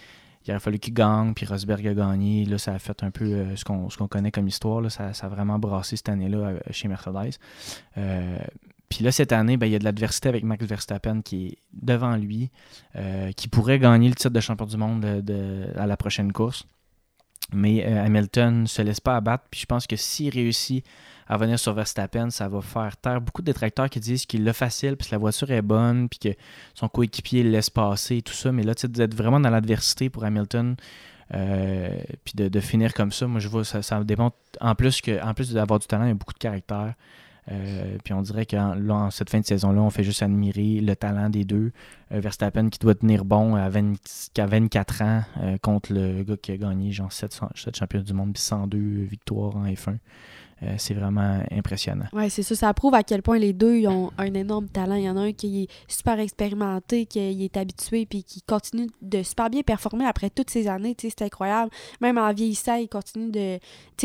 il 0.47 0.51
aurait 0.51 0.61
fallu 0.61 0.79
qu'il 0.79 0.95
gagne, 0.95 1.35
puis 1.35 1.45
Rosberg 1.45 1.87
a 1.87 1.95
gagné. 1.95 2.45
Là, 2.47 2.57
ça 2.57 2.73
a 2.75 2.79
fait 2.79 3.03
un 3.03 3.11
peu 3.11 3.25
euh, 3.25 3.57
ce 3.57 3.65
qu'on 3.65 4.09
connaît 4.09 4.31
comme 4.31 4.49
histoire. 4.49 4.81
Là. 4.81 4.89
Ça, 4.89 5.11
a 5.11 5.29
vraiment 5.29 5.59
brassé 5.59 5.97
cette 5.97 6.09
année-là 6.09 6.39
euh, 6.39 6.61
chez 6.71 6.89
Mercedes. 6.89 7.37
Euh, 7.99 8.39
puis 8.89 9.05
là, 9.05 9.13
cette 9.13 9.33
année, 9.33 9.57
ben, 9.57 9.67
il 9.67 9.73
y 9.73 9.77
a 9.77 9.79
de 9.79 9.85
l'adversité 9.85 10.29
avec 10.29 10.43
Max 10.43 10.65
Verstappen 10.65 11.21
qui 11.21 11.47
est 11.47 11.59
devant 11.73 12.17
lui, 12.17 12.51
qui 13.37 13.47
pourrait 13.47 13.79
gagner 13.79 14.09
le 14.09 14.17
titre 14.17 14.31
de 14.31 14.41
champion 14.41 14.67
du 14.67 14.77
monde 14.77 15.05
à 15.77 15.87
la 15.87 15.97
prochaine 15.97 16.33
course. 16.33 16.67
Mais 17.53 17.85
Hamilton 17.85 18.63
ne 18.63 18.67
se 18.67 18.83
laisse 18.83 19.01
pas 19.01 19.17
abattre. 19.17 19.45
Puis 19.51 19.61
je 19.61 19.67
pense 19.67 19.87
que 19.87 19.97
s'il 19.97 20.33
réussit 20.33 20.85
à 21.31 21.37
venir 21.37 21.61
sur 21.61 21.73
Verstappen, 21.75 22.29
ça 22.31 22.49
va 22.49 22.61
faire 22.61 22.97
taire 22.97 23.21
beaucoup 23.21 23.41
de 23.41 23.47
détracteurs 23.47 23.89
qui 23.89 24.01
disent 24.01 24.27
qu'il 24.27 24.43
l'a 24.43 24.53
facile, 24.53 24.97
puis 24.97 25.09
que 25.09 25.15
la 25.15 25.19
voiture 25.19 25.49
est 25.53 25.63
bonne, 25.63 26.09
puis 26.09 26.19
que 26.19 26.41
son 26.75 26.89
coéquipier 26.89 27.45
le 27.45 27.51
laisse 27.51 27.71
passer 27.71 28.17
et 28.17 28.23
tout 28.23 28.33
ça. 28.33 28.51
Mais 28.51 28.65
là, 28.65 28.75
tu 28.75 28.83
sais, 28.83 28.89
d'être 28.89 29.15
vraiment 29.15 29.39
dans 29.39 29.51
l'adversité 29.51 30.11
pour 30.11 30.25
Hamilton, 30.25 30.75
euh, 31.33 31.89
puis 32.25 32.35
de, 32.35 32.61
finir 32.61 32.93
comme 32.95 33.13
ça, 33.13 33.29
moi 33.29 33.39
je 33.39 33.47
vois, 33.47 33.65
ça, 33.65 33.81
ça 33.81 34.03
dépend. 34.03 34.33
En 34.61 34.75
plus, 34.75 35.01
que, 35.01 35.23
en 35.23 35.33
plus 35.33 35.53
d'avoir 35.53 35.79
du 35.79 35.87
talent, 35.87 36.07
il 36.07 36.11
a 36.11 36.15
beaucoup 36.15 36.35
de 36.35 36.39
caractère. 36.39 36.95
Euh, 37.51 37.97
puis 38.05 38.15
on 38.15 38.23
dirait 38.23 38.47
qu'en 38.47 39.11
cette 39.11 39.31
fin 39.31 39.41
de 39.41 39.45
saison-là, 39.45 39.81
on 39.81 39.91
fait 39.91 40.05
juste 40.05 40.23
admirer 40.23 40.81
le 40.81 40.95
talent 40.95 41.31
des 41.31 41.45
deux. 41.45 41.73
Euh, 42.13 42.21
Verstappen 42.21 42.69
qui 42.69 42.79
doit 42.79 42.95
tenir 42.95 43.25
bon 43.25 43.55
à, 43.57 43.69
24 43.69 45.03
ans 45.03 45.23
contre 45.63 45.93
le 45.93 46.23
gars 46.23 46.37
qui 46.37 46.53
a 46.53 46.57
gagné 46.57 46.93
genre 46.93 47.13
7, 47.13 47.41
7 47.55 47.77
champions 47.77 48.03
du 48.03 48.13
monde, 48.13 48.33
puis 48.33 48.43
102 48.43 48.79
victoires 48.79 49.57
en 49.57 49.67
F1. 49.67 49.97
Euh, 50.63 50.75
c'est 50.79 50.95
vraiment 50.95 51.43
impressionnant. 51.51 52.07
Oui, 52.13 52.29
c'est 52.29 52.43
ça. 52.43 52.55
Ça 52.55 52.75
prouve 52.75 52.95
à 52.95 53.03
quel 53.03 53.23
point 53.23 53.39
les 53.39 53.53
deux 53.53 53.87
ont 53.87 54.11
un 54.19 54.35
énorme 54.35 54.69
talent. 54.69 54.95
Il 54.95 55.05
y 55.05 55.11
en 55.11 55.17
a 55.17 55.21
un 55.21 55.33
qui 55.33 55.63
est 55.63 55.69
super 55.89 56.19
expérimenté, 56.21 57.07
qui 57.07 57.19
est 57.19 57.57
habitué, 57.57 58.05
puis 58.05 58.23
qui 58.23 58.43
continue 58.43 58.89
de 59.01 59.23
super 59.23 59.49
bien 59.49 59.63
performer 59.63 60.05
après 60.05 60.29
toutes 60.29 60.51
ces 60.51 60.69
années. 60.69 60.95
C'est 60.99 61.23
incroyable. 61.23 61.71
Même 62.01 62.19
en 62.19 62.33
vieillissant, 62.33 62.77
il 62.77 62.89
continue 62.89 63.31
de 63.31 63.59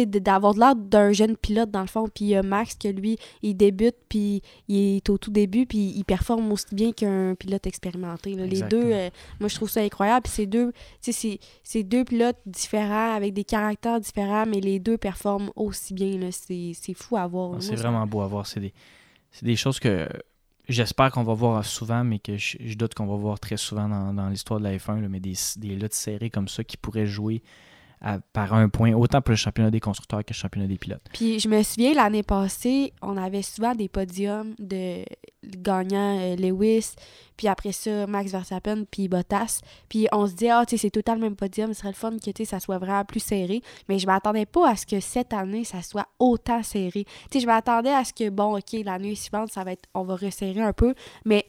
d'avoir 0.05 0.53
de 0.53 0.59
l'air 0.59 0.75
d'un 0.75 1.11
jeune 1.13 1.37
pilote, 1.37 1.71
dans 1.71 1.81
le 1.81 1.87
fond. 1.87 2.07
Puis 2.13 2.25
il 2.25 2.29
y 2.29 2.35
a 2.35 2.43
Max, 2.43 2.75
que 2.75 2.87
lui, 2.87 3.17
il 3.41 3.55
débute, 3.55 3.95
puis 4.09 4.41
il 4.67 4.97
est 4.97 5.09
au 5.09 5.17
tout 5.17 5.31
début, 5.31 5.65
puis 5.65 5.93
il 5.95 6.03
performe 6.03 6.51
aussi 6.51 6.73
bien 6.73 6.91
qu'un 6.91 7.35
pilote 7.35 7.65
expérimenté. 7.65 8.35
Les 8.35 8.61
deux, 8.61 8.91
euh, 8.91 9.09
moi, 9.39 9.49
je 9.49 9.55
trouve 9.55 9.69
ça 9.69 9.81
incroyable. 9.81 10.23
Puis 10.23 10.33
c'est 10.35 10.45
deux, 10.45 10.71
c'est 11.01 11.83
deux 11.83 12.03
pilotes 12.03 12.37
différents, 12.45 13.13
avec 13.13 13.33
des 13.33 13.43
caractères 13.43 13.99
différents, 13.99 14.45
mais 14.45 14.59
les 14.59 14.79
deux 14.79 14.97
performent 14.97 15.49
aussi 15.55 15.93
bien. 15.93 16.17
Là 16.17 16.31
c'est 16.47 16.93
fou 16.93 17.17
à 17.17 17.27
voir. 17.27 17.61
C'est 17.61 17.75
vraiment 17.75 18.05
beau 18.05 18.21
à 18.21 18.27
voir. 18.27 18.45
C'est 18.47 18.59
des, 18.59 18.73
des, 19.41 19.55
choses 19.55 19.79
que 19.79 20.07
j'espère 20.67 21.11
qu'on 21.11 21.23
va 21.23 21.33
voir 21.33 21.65
souvent, 21.65 22.03
mais 22.03 22.19
que 22.19 22.37
je, 22.37 22.75
doute 22.75 22.93
qu'on 22.93 23.07
va 23.07 23.15
voir 23.15 23.39
très 23.39 23.57
souvent 23.57 23.87
dans, 24.13 24.29
l'histoire 24.29 24.59
de 24.59 24.65
la 24.65 24.77
F1, 24.77 25.07
mais 25.07 25.19
des, 25.19 25.33
des 25.57 25.75
luttes 25.75 25.93
serrées 25.93 26.29
comme 26.29 26.47
ça 26.47 26.63
qui 26.63 26.77
pourraient 26.77 27.07
jouer 27.07 27.41
par 28.33 28.53
un 28.53 28.69
point, 28.69 28.93
autant 28.93 29.21
pour 29.21 29.31
le 29.31 29.35
championnat 29.35 29.71
des 29.71 29.79
constructeurs 29.79 30.23
que 30.23 30.31
le 30.31 30.35
championnat 30.35 30.67
des 30.67 30.77
pilotes. 30.77 31.01
Puis 31.13 31.39
je 31.39 31.49
me 31.49 31.63
souviens, 31.63 31.93
l'année 31.93 32.23
passée, 32.23 32.93
on 33.01 33.17
avait 33.17 33.41
souvent 33.41 33.73
des 33.73 33.89
podiums 33.89 34.53
de 34.59 35.03
gagnants 35.43 36.19
euh, 36.19 36.35
Lewis, 36.35 36.93
puis 37.37 37.47
après 37.47 37.71
ça, 37.71 38.07
Max 38.07 38.31
Verstappen, 38.31 38.85
puis 38.89 39.07
Bottas. 39.07 39.61
Puis 39.89 40.07
on 40.11 40.27
se 40.27 40.33
dit, 40.33 40.49
ah, 40.49 40.63
c'est 40.67 40.89
tout 40.89 41.01
le 41.05 41.19
même 41.19 41.35
podium, 41.35 41.73
ce 41.73 41.79
serait 41.79 41.89
le 41.89 41.95
fun 41.95 42.15
que 42.17 42.45
ça 42.45 42.59
soit 42.59 42.77
vraiment 42.77 43.05
plus 43.05 43.19
serré. 43.19 43.61
Mais 43.89 43.99
je 43.99 44.05
m'attendais 44.07 44.45
pas 44.45 44.69
à 44.69 44.75
ce 44.75 44.85
que 44.85 44.99
cette 44.99 45.33
année, 45.33 45.63
ça 45.63 45.81
soit 45.81 46.07
autant 46.19 46.63
serré. 46.63 47.05
Tu 47.31 47.39
je 47.39 47.45
m'attendais 47.45 47.93
à 47.93 48.03
ce 48.03 48.13
que, 48.13 48.29
bon, 48.29 48.57
OK, 48.57 48.75
l'année 48.83 49.15
suivante, 49.15 49.51
ça 49.51 49.63
va 49.63 49.73
être, 49.73 49.87
on 49.93 50.03
va 50.03 50.15
resserrer 50.15 50.61
un 50.61 50.73
peu, 50.73 50.93
mais 51.25 51.45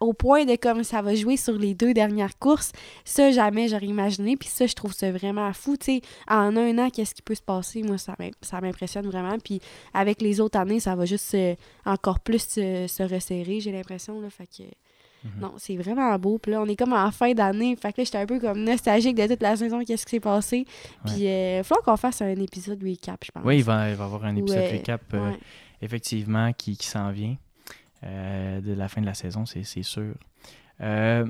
au 0.00 0.12
point 0.12 0.44
de 0.44 0.56
comme 0.56 0.84
ça 0.84 1.02
va 1.02 1.14
jouer 1.14 1.36
sur 1.36 1.54
les 1.54 1.74
deux 1.74 1.94
dernières 1.94 2.38
courses, 2.38 2.72
ça, 3.04 3.30
jamais 3.30 3.68
j'aurais 3.68 3.86
imaginé. 3.86 4.36
Puis 4.36 4.48
ça, 4.48 4.66
je 4.66 4.74
trouve 4.74 4.92
ça 4.92 5.10
vraiment 5.10 5.52
fou. 5.52 5.76
Tu 5.76 5.84
sais, 5.84 6.00
en 6.28 6.56
un 6.56 6.78
an, 6.78 6.90
qu'est-ce 6.90 7.14
qui 7.14 7.22
peut 7.22 7.34
se 7.34 7.42
passer? 7.42 7.82
Moi, 7.82 7.96
ça 7.98 8.60
m'impressionne 8.60 9.06
vraiment. 9.06 9.38
Puis 9.38 9.60
avec 9.92 10.20
les 10.22 10.40
autres 10.40 10.58
années, 10.58 10.80
ça 10.80 10.94
va 10.94 11.04
juste 11.04 11.36
encore 11.84 12.20
plus 12.20 12.42
se, 12.42 13.02
resserrer, 13.02 13.60
j'ai 13.60 13.72
l'impression. 13.72 14.20
Là, 14.20 14.30
fait 14.30 14.46
que. 14.46 14.62
Mhm. 15.24 15.40
Non, 15.40 15.54
c'est 15.56 15.76
vraiment 15.76 16.18
beau. 16.18 16.38
Puis 16.38 16.52
là, 16.52 16.60
on 16.60 16.66
est 16.66 16.76
comme 16.76 16.92
en 16.92 17.10
fin 17.10 17.32
d'année. 17.32 17.74
Fait 17.76 17.92
que 17.92 18.00
là, 18.02 18.04
j'étais 18.04 18.18
un 18.18 18.26
peu 18.26 18.38
comme 18.38 18.62
nostalgique 18.62 19.16
de 19.16 19.26
toute 19.26 19.42
la 19.42 19.56
saison, 19.56 19.82
qu'est-ce 19.82 20.04
qui 20.04 20.10
s'est 20.10 20.20
passé. 20.20 20.66
Puis 21.06 21.20
il 21.20 21.28
euh, 21.28 21.62
faut 21.62 21.80
qu'on 21.82 21.96
fasse 21.96 22.20
un 22.20 22.36
épisode 22.36 22.82
recap, 22.82 23.24
je 23.24 23.30
pense. 23.30 23.42
Oui, 23.44 23.56
il 23.56 23.64
va, 23.64 23.88
y 23.88 23.92
avoir 23.92 24.24
un 24.24 24.36
épisode 24.36 24.70
recap, 24.70 25.02
euh, 25.14 25.32
effectivement, 25.80 26.52
qui, 26.52 26.76
qui 26.76 26.86
s'en 26.86 27.10
vient. 27.10 27.36
Euh, 28.04 28.60
de 28.60 28.72
la 28.72 28.88
fin 28.88 29.00
de 29.00 29.06
la 29.06 29.14
saison, 29.14 29.46
c'est 29.46 29.64
sûr. 29.82 30.14
Euh, 30.80 31.26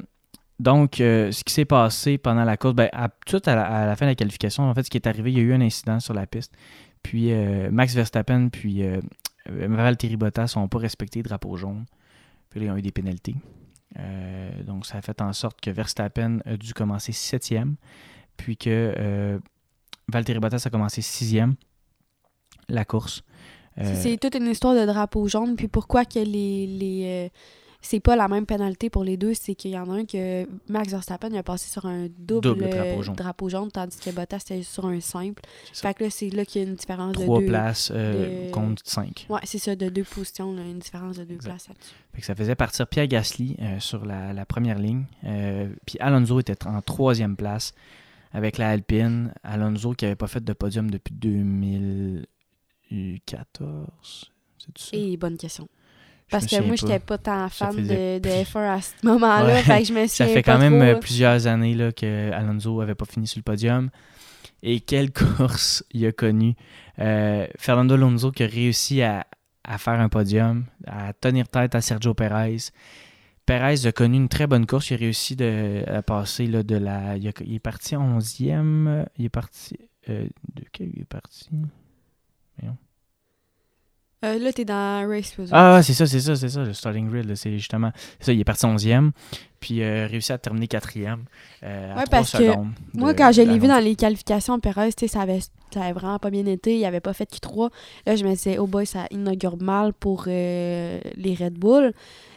donc, 0.59 1.01
euh, 1.01 1.31
ce 1.31 1.45
qui 1.45 1.53
s'est 1.53 1.65
passé 1.65 2.19
pendant 2.19 2.45
la 2.45 2.57
course, 2.57 2.75
ben, 2.75 2.89
à, 2.93 3.09
tout 3.09 3.43
à 3.47 3.55
la, 3.55 3.97
fin 3.97 4.07
de 4.07 4.11
la 4.11 4.15
qualification, 4.15 4.69
en 4.69 4.75
fait, 4.75 4.85
ce 4.85 4.91
qui 4.91 4.97
est 4.97 5.07
arrivé, 5.07 5.31
il 5.31 5.39
y 5.39 5.41
a 5.41 5.45
eu 5.45 5.53
un 5.53 5.61
incident 5.61 6.01
sur 6.01 6.15
la 6.15 6.27
piste. 6.27 6.53
Puis 7.03 7.33
Max 7.71 7.95
Verstappen 7.95 8.49
puis 8.49 8.83
Valtteri 9.47 10.17
Bottas 10.17 10.55
n'ont 10.57 10.69
pas 10.69 10.79
respecté 10.79 11.19
le 11.19 11.25
drapeau 11.25 11.55
jaune. 11.57 11.85
Puis 12.49 12.61
là, 12.61 12.67
ils 12.67 12.71
ont 12.71 12.77
eu 12.79 12.83
des 12.83 12.93
pénalités. 12.93 13.35
donc, 14.65 14.87
ça 14.87 14.99
a 14.99 15.03
fait 15.03 15.21
en 15.21 15.35
sorte 15.35 15.61
que 15.61 15.71
Verstappen 15.71 16.39
a 16.47 16.57
dû 16.57 16.73
commencer 16.73 17.13
septième, 17.13 17.77
puis 18.39 18.57
que 18.57 19.39
Valtteri 20.09 20.39
Bottas 20.39 20.63
a 20.65 20.71
commencé 20.71 21.03
sixième 21.03 21.57
la 22.71 22.87
course. 22.87 23.23
C'est 23.83 24.19
toute 24.19 24.37
une 24.37 24.49
histoire 24.49 24.75
de 24.75 24.87
drapeau 24.87 25.27
jaune. 25.29 25.57
Puis 25.57 25.69
pourquoi 25.69 26.05
que 26.05 26.19
les. 26.19 26.67
les 26.67 27.31
c'est 27.87 28.01
pas 28.01 28.17
la 28.17 28.29
même 28.29 28.47
pénalité 28.47 28.89
pour 28.89 29.05
les 29.05 29.19
deux, 29.19 29.35
c'est 29.35 29.55
qu'il 29.55 29.73
y 29.73 29.79
en 29.79 29.91
a 29.91 29.97
un 29.97 30.05
que 30.07 30.49
Max 30.71 30.91
Verstappen 30.91 31.29
il 31.31 31.37
a 31.37 31.43
passé 31.43 31.69
sur 31.71 31.85
un 31.85 32.07
double, 32.19 32.57
drapeau, 33.15 33.51
jaune. 33.51 33.71
tandis 33.71 33.99
que 33.99 34.09
Bottas 34.09 34.39
était 34.39 34.63
sur 34.63 34.87
un 34.87 35.01
simple. 35.01 35.43
Fait 35.75 35.93
que 35.93 36.05
là, 36.05 36.11
c'est 36.11 36.31
là 36.31 36.47
qu'il 36.47 36.63
y 36.63 36.65
a 36.65 36.69
une 36.69 36.77
différence 36.77 37.15
de 37.15 37.27
deux. 37.27 37.47
places 37.47 37.93
contre 38.53 38.83
cinq. 38.87 39.27
Ouais, 39.29 39.41
c'est 39.45 39.59
ça, 39.59 39.77
de 39.77 39.91
deux 39.91 40.03
positions, 40.03 40.57
une 40.57 40.79
différence 40.79 41.19
de 41.19 41.25
deux 41.25 41.37
places 41.37 41.69
là-dessus. 41.69 41.95
Fait 42.15 42.21
que 42.21 42.27
ça 42.27 42.35
faisait 42.35 42.55
partir 42.55 42.87
Pierre 42.87 43.07
Gasly 43.07 43.59
sur 43.81 44.07
la, 44.07 44.33
la, 44.33 44.47
première 44.47 44.79
ligne. 44.79 45.05
puis 45.85 45.99
Alonso 46.01 46.41
était 46.41 46.67
en 46.67 46.81
troisième 46.81 47.37
place 47.37 47.75
avec 48.33 48.57
la 48.57 48.71
Alpine. 48.71 49.35
Alonso 49.43 49.93
qui 49.93 50.07
n'avait 50.07 50.17
pas 50.17 50.27
fait 50.27 50.43
de 50.43 50.53
podium 50.55 50.91
depuis 50.91 51.15
2014. 52.95 54.31
C'est 54.59 54.79
ça? 54.79 54.97
Et 54.97 55.17
bonne 55.17 55.37
question. 55.37 55.69
Parce 56.31 56.47
que 56.47 56.61
moi, 56.63 56.77
je 56.77 56.87
n'étais 56.87 57.01
pas 57.01 57.19
tant 57.19 57.49
fan 57.49 57.77
de, 57.77 58.19
de, 58.19 58.29
F1 58.29 58.59
à 58.59 58.81
ce 58.81 58.93
moment-là. 59.05 59.63
je 59.63 59.93
me 59.93 60.07
Ça 60.09 60.27
fait 60.27 60.43
quand 60.43 60.59
même 60.59 60.81
euh, 60.81 60.95
plusieurs 60.97 61.47
années 61.47 61.75
là, 61.75 61.93
que 61.93 62.33
Alonso 62.33 62.81
n'avait 62.81 62.95
pas 62.95 63.05
fini 63.05 63.27
sur 63.27 63.39
le 63.39 63.43
podium. 63.43 63.91
Et 64.63 64.81
quelle 64.81 65.13
course 65.37 65.85
il 65.93 66.07
a 66.07 66.13
connu. 66.13 66.55
Euh, 66.99 67.47
Fernando 67.59 67.95
Alonso 67.95 68.33
qui 68.33 68.43
a 68.43 68.47
réussi 68.47 69.03
à, 69.03 69.27
à, 69.65 69.79
faire 69.79 70.01
un 70.01 70.09
podium, 70.09 70.65
à 70.87 71.13
tenir 71.13 71.49
tête 71.49 71.75
à 71.75 71.81
Sergio 71.81 72.15
Perez. 72.15 72.71
Perez 73.47 73.87
a 73.87 73.93
connu 73.93 74.17
une 74.17 74.29
très 74.29 74.47
bonne 74.47 74.67
course. 74.67 74.91
Il 74.91 74.95
a 74.95 74.97
réussi 74.97 75.37
de, 75.37 75.85
à 75.87 76.03
passer 76.03 76.47
là, 76.47 76.63
de 76.63 76.77
la. 76.77 77.17
Il, 77.17 77.27
est 77.27 77.59
parti 77.59 77.95
11e. 77.95 79.05
Il 79.19 79.27
est 79.27 79.29
parti. 79.29 79.79
Euh, 80.09 80.27
de 80.55 80.65
quel 80.73 80.89
il 80.89 81.03
est 81.03 81.09
parti? 81.09 81.51
Euh, 84.25 84.39
là, 84.39 84.53
t'es 84.53 84.65
dans 84.65 85.07
Race 85.09 85.35
Ah, 85.53 85.83
c'est 85.83 85.93
ça, 85.93 86.07
c'est 86.07 86.21
ça, 86.21 86.35
c'est 86.35 86.49
ça, 86.49 86.63
le 86.63 86.73
starting 86.73 87.11
grid. 87.11 87.35
C'est 87.35 87.59
justement. 87.59 87.91
ça, 88.21 88.33
il 88.33 88.41
est 88.41 88.45
parti 88.45 88.65
11e, 88.65 89.11
puis 89.61 89.83
euh, 89.83 90.07
réussi 90.07 90.33
à 90.33 90.39
terminer 90.39 90.67
4e. 90.67 91.19
Euh, 91.63 91.95
ouais, 91.95 92.05
parce 92.11 92.33
que 92.33 92.53
moi, 92.95 93.13
quand 93.15 93.33
je 93.33 93.43
l'ai 93.43 93.59
vu 93.59 93.69
dans 93.69 93.79
les 93.79 93.97
qualifications, 93.97 94.59
Perez, 94.61 94.91
ça 95.07 95.21
avait, 95.21 95.41
ça 95.73 95.83
avait 95.83 95.93
vraiment 95.93 96.19
pas 96.19 96.31
bien 96.31 96.47
été. 96.47 96.79
Il 96.79 96.85
avait 96.85 97.01
pas 97.01 97.13
fait 97.13 97.31
Q3. 97.31 97.71
Là, 98.07 98.17
je 98.17 98.25
me 98.25 98.31
disais, 98.31 98.59
oh 98.59 98.67
boy, 98.67 98.87
ça 98.87 99.07
inaugure 99.11 99.61
mal 99.61 99.93
pour 99.93 100.25
euh, 100.29 101.01
les 101.17 101.35
Red 101.35 101.55
Bull. 101.55 101.93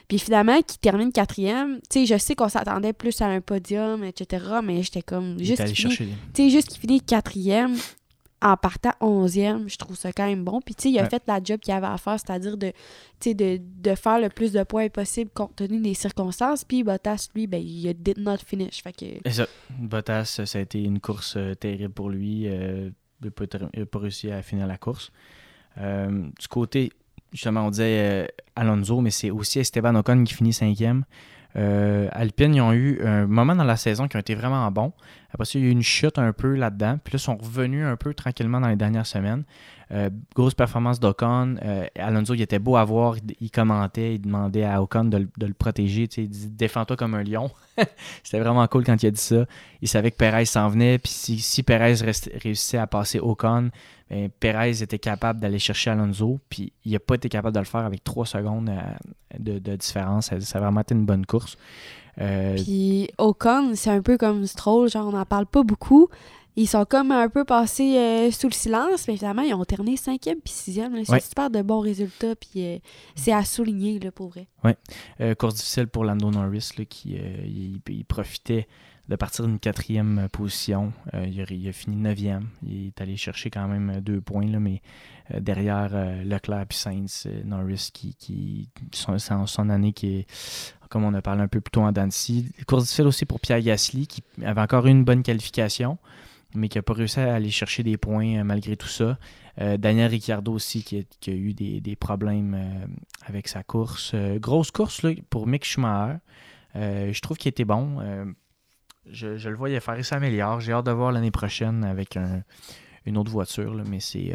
Puis 0.09 0.19
finalement, 0.19 0.61
qui 0.61 0.79
termine 0.79 1.11
quatrième, 1.11 1.79
tu 1.89 1.99
sais, 1.99 2.05
je 2.05 2.17
sais 2.17 2.33
qu'on 2.33 2.47
s'attendait 2.47 2.93
plus 2.93 3.21
à 3.21 3.25
un 3.27 3.41
podium, 3.41 4.05
etc., 4.05 4.45
mais 4.63 4.81
j'étais 4.81 5.01
comme... 5.01 5.37
Juste 5.37 5.65
tu 5.65 5.91
sais, 6.33 6.49
juste 6.49 6.69
qu'il 6.69 6.79
finit 6.79 7.01
quatrième, 7.01 7.75
en 8.41 8.55
partant 8.55 8.93
11e, 9.01 9.67
je 9.67 9.77
trouve 9.77 9.95
ça 9.95 10.11
quand 10.11 10.27
même 10.27 10.43
bon. 10.43 10.61
Puis, 10.61 10.75
tu 10.75 10.83
sais, 10.83 10.89
il 10.89 10.99
a 10.99 11.09
fait 11.09 11.23
la 11.27 11.39
job 11.43 11.59
qu'il 11.59 11.73
avait 11.73 11.87
à 11.87 11.97
faire, 11.97 12.19
c'est-à-dire 12.19 12.57
de, 12.57 12.71
de, 13.25 13.59
de 13.59 13.95
faire 13.95 14.19
le 14.19 14.29
plus 14.29 14.53
de 14.53 14.63
points 14.63 14.89
possible 14.89 15.31
compte 15.33 15.55
tenu 15.55 15.79
des 15.79 15.93
circonstances. 15.93 16.63
Puis, 16.63 16.83
Bottas, 16.83 17.29
lui, 17.33 17.47
ben, 17.47 17.61
il 17.61 17.87
a 17.87 17.93
did 17.93 18.19
not 18.19 18.37
finish. 18.45 18.83
Fait 18.83 18.93
que... 18.93 19.29
ça. 19.31 19.47
Bottas, 19.69 20.41
ça 20.45 20.59
a 20.59 20.61
été 20.61 20.83
une 20.83 20.99
course 20.99 21.35
euh, 21.37 21.55
terrible 21.55 21.93
pour 21.93 22.09
lui. 22.09 22.47
Euh, 22.47 22.91
il 23.21 23.31
n'a 23.79 23.85
pas, 23.85 23.99
réussi 23.99 24.31
à 24.31 24.41
finir 24.43 24.67
la 24.67 24.77
course. 24.77 25.11
Euh, 25.79 26.27
du 26.39 26.47
côté, 26.47 26.91
justement, 27.31 27.65
on 27.65 27.71
disait 27.71 28.31
Alonso, 28.55 29.01
mais 29.01 29.09
c'est 29.09 29.31
aussi 29.31 29.59
Esteban 29.59 29.95
Ocon 29.95 30.23
qui 30.23 30.35
finit 30.35 30.53
cinquième. 30.53 31.03
Euh, 31.55 32.07
Alpine, 32.11 32.53
ils 32.53 32.61
ont 32.61 32.73
eu 32.73 33.01
un 33.03 33.25
moment 33.25 33.55
dans 33.55 33.63
la 33.63 33.77
saison 33.77 34.07
qui 34.07 34.17
a 34.17 34.19
été 34.19 34.35
vraiment 34.35 34.69
bon. 34.71 34.93
Après 35.31 35.45
ça, 35.45 35.59
il 35.59 35.65
y 35.65 35.65
a 35.65 35.67
eu 35.69 35.71
une 35.71 35.83
chute 35.83 36.17
un 36.17 36.31
peu 36.33 36.55
là-dedans. 36.55 36.99
Puis 37.03 37.13
là, 37.13 37.17
ils 37.17 37.19
sont 37.19 37.35
revenus 37.35 37.85
un 37.85 37.95
peu 37.95 38.13
tranquillement 38.13 38.61
dans 38.61 38.69
les 38.69 38.75
dernières 38.75 39.05
semaines. 39.05 39.43
Euh, 39.91 40.09
grosse 40.35 40.53
performance 40.53 40.99
d'Ocon. 40.99 41.55
Euh, 41.63 41.85
Alonso, 41.97 42.33
il 42.33 42.41
était 42.41 42.59
beau 42.59 42.75
à 42.75 42.83
voir. 42.83 43.15
Il, 43.39 43.51
commentait, 43.51 44.15
il 44.15 44.21
demandait 44.21 44.65
à 44.65 44.81
Ocon 44.81 45.05
de, 45.05 45.27
le 45.39 45.53
protéger. 45.53 46.09
Il 46.17 46.29
dit 46.29 46.49
Défends-toi 46.49 46.97
comme 46.97 47.13
un 47.13 47.23
lion. 47.23 47.51
C'était 48.23 48.39
vraiment 48.39 48.65
cool 48.67 48.83
quand 48.83 49.01
il 49.01 49.07
a 49.07 49.11
dit 49.11 49.21
ça. 49.21 49.45
Il 49.81 49.87
savait 49.87 50.11
que 50.11 50.17
Perez 50.17 50.45
s'en 50.45 50.67
venait. 50.69 50.97
Puis 50.97 51.11
si, 51.11 51.39
si 51.39 51.63
Perez 51.63 51.95
réussissait 52.41 52.77
à 52.77 52.87
passer 52.87 53.19
Ocon, 53.19 53.69
ben, 54.09 54.29
Perez 54.39 54.81
était 54.81 54.99
capable 54.99 55.39
d'aller 55.39 55.59
chercher 55.59 55.91
Alonso. 55.91 56.39
Puis 56.49 56.73
il 56.83 56.91
n'a 56.91 56.99
pas 56.99 57.15
été 57.15 57.29
capable 57.29 57.55
de 57.55 57.59
le 57.59 57.65
faire 57.65 57.85
avec 57.85 58.03
trois 58.03 58.25
secondes 58.25 58.69
euh, 58.69 59.39
de, 59.39 59.75
différence. 59.75 60.31
Ça, 60.39 60.57
a 60.57 60.61
vraiment 60.61 60.81
été 60.81 60.95
une 60.95 61.05
bonne 61.05 61.25
course. 61.25 61.57
Puis 62.17 63.09
Ocon, 63.17 63.73
c'est 63.75 63.91
un 63.91 64.01
peu 64.01 64.17
comme 64.17 64.45
Stroll. 64.45 64.89
Genre, 64.89 65.07
on 65.07 65.11
n'en 65.11 65.25
parle 65.25 65.45
pas 65.45 65.63
beaucoup 65.63 66.09
ils 66.57 66.67
sont 66.67 66.85
comme 66.85 67.11
un 67.11 67.29
peu 67.29 67.45
passés 67.45 67.97
euh, 67.97 68.31
sous 68.31 68.47
le 68.47 68.53
silence, 68.53 69.07
mais 69.07 69.15
finalement, 69.15 69.43
ils 69.43 69.53
ont 69.53 69.63
terminé 69.63 69.95
cinquième 69.95 70.39
puis 70.43 70.51
sixième. 70.51 71.05
C'est 71.05 71.21
super 71.21 71.51
de 71.51 71.61
bons 71.61 71.79
résultats, 71.79 72.35
puis 72.35 72.65
euh, 72.65 72.79
c'est 73.15 73.31
à 73.31 73.45
souligner, 73.45 73.99
là, 73.99 74.11
pour 74.11 74.29
vrai. 74.29 74.47
Oui. 74.63 74.71
Euh, 75.21 75.35
course 75.35 75.53
difficile 75.53 75.87
pour 75.87 76.03
Lando 76.03 76.31
Norris, 76.31 76.71
là, 76.79 76.85
qui 76.85 77.15
il, 77.15 78.05
profitait 78.05 78.67
de 79.07 79.15
partir 79.15 79.45
d'une 79.45 79.59
quatrième 79.59 80.27
position. 80.31 80.91
Il 81.13 81.39
a, 81.39 81.71
fini 81.71 81.95
neuvième. 81.95 82.47
Il 82.63 82.87
est 82.87 83.01
allé 83.01 83.17
chercher 83.17 83.51
quand 83.51 83.67
même 83.67 84.01
deux 84.01 84.19
points, 84.19 84.47
là, 84.47 84.59
mais 84.59 84.81
derrière 85.39 85.91
Leclerc 86.25 86.65
et 86.71 86.73
Sainz, 86.73 87.27
Norris, 87.45 87.91
qui, 87.93 88.15
qui 88.15 88.69
son, 88.91 89.17
son 89.19 89.69
année 89.69 89.93
qui 89.93 90.07
est 90.07 90.27
comme 90.89 91.03
on 91.03 91.13
a 91.13 91.21
parlé 91.21 91.41
un 91.41 91.47
peu 91.47 91.61
plus 91.61 91.71
tôt 91.71 91.81
en 91.81 91.91
Dancy. 91.91 92.51
Course 92.67 92.83
difficile 92.83 93.07
aussi 93.07 93.25
pour 93.25 93.39
Pierre 93.39 93.61
Gasly, 93.61 94.07
qui 94.07 94.23
avait 94.43 94.61
encore 94.61 94.87
eu 94.87 94.91
une 94.91 95.03
bonne 95.03 95.23
qualification 95.23 95.97
mais 96.55 96.69
qui 96.69 96.77
n'a 96.77 96.81
pas 96.81 96.93
réussi 96.93 97.19
à 97.19 97.35
aller 97.35 97.49
chercher 97.49 97.83
des 97.83 97.97
points 97.97 98.37
euh, 98.37 98.43
malgré 98.43 98.75
tout 98.75 98.87
ça. 98.87 99.17
Euh, 99.59 99.77
Daniel 99.77 100.11
Ricciardo 100.11 100.53
aussi, 100.53 100.83
qui 100.83 100.97
a, 100.97 101.31
eu 101.31 101.53
des, 101.53 101.95
problèmes 101.95 102.53
euh, 102.53 102.85
avec 103.25 103.47
sa 103.47 103.63
course. 103.63 104.15
grosse 104.35 104.71
course 104.71 105.05
pour 105.29 105.47
Mick 105.47 105.65
Schumacher. 105.65 106.17
je 106.75 107.19
trouve 107.21 107.37
qu'il 107.37 107.49
était 107.49 107.65
bon. 107.65 107.99
Je, 109.09 109.49
le 109.49 109.55
voyais 109.55 109.79
faire, 109.79 109.97
il 109.97 110.03
s'améliore. 110.03 110.59
J'ai 110.59 110.73
hâte 110.73 110.85
de 110.85 110.91
voir 110.91 111.11
l'année 111.11 111.31
prochaine 111.31 111.83
avec 111.83 112.17
une 113.05 113.17
autre 113.17 113.31
voiture, 113.31 113.73
mais 113.89 113.99
c'est 113.99 114.33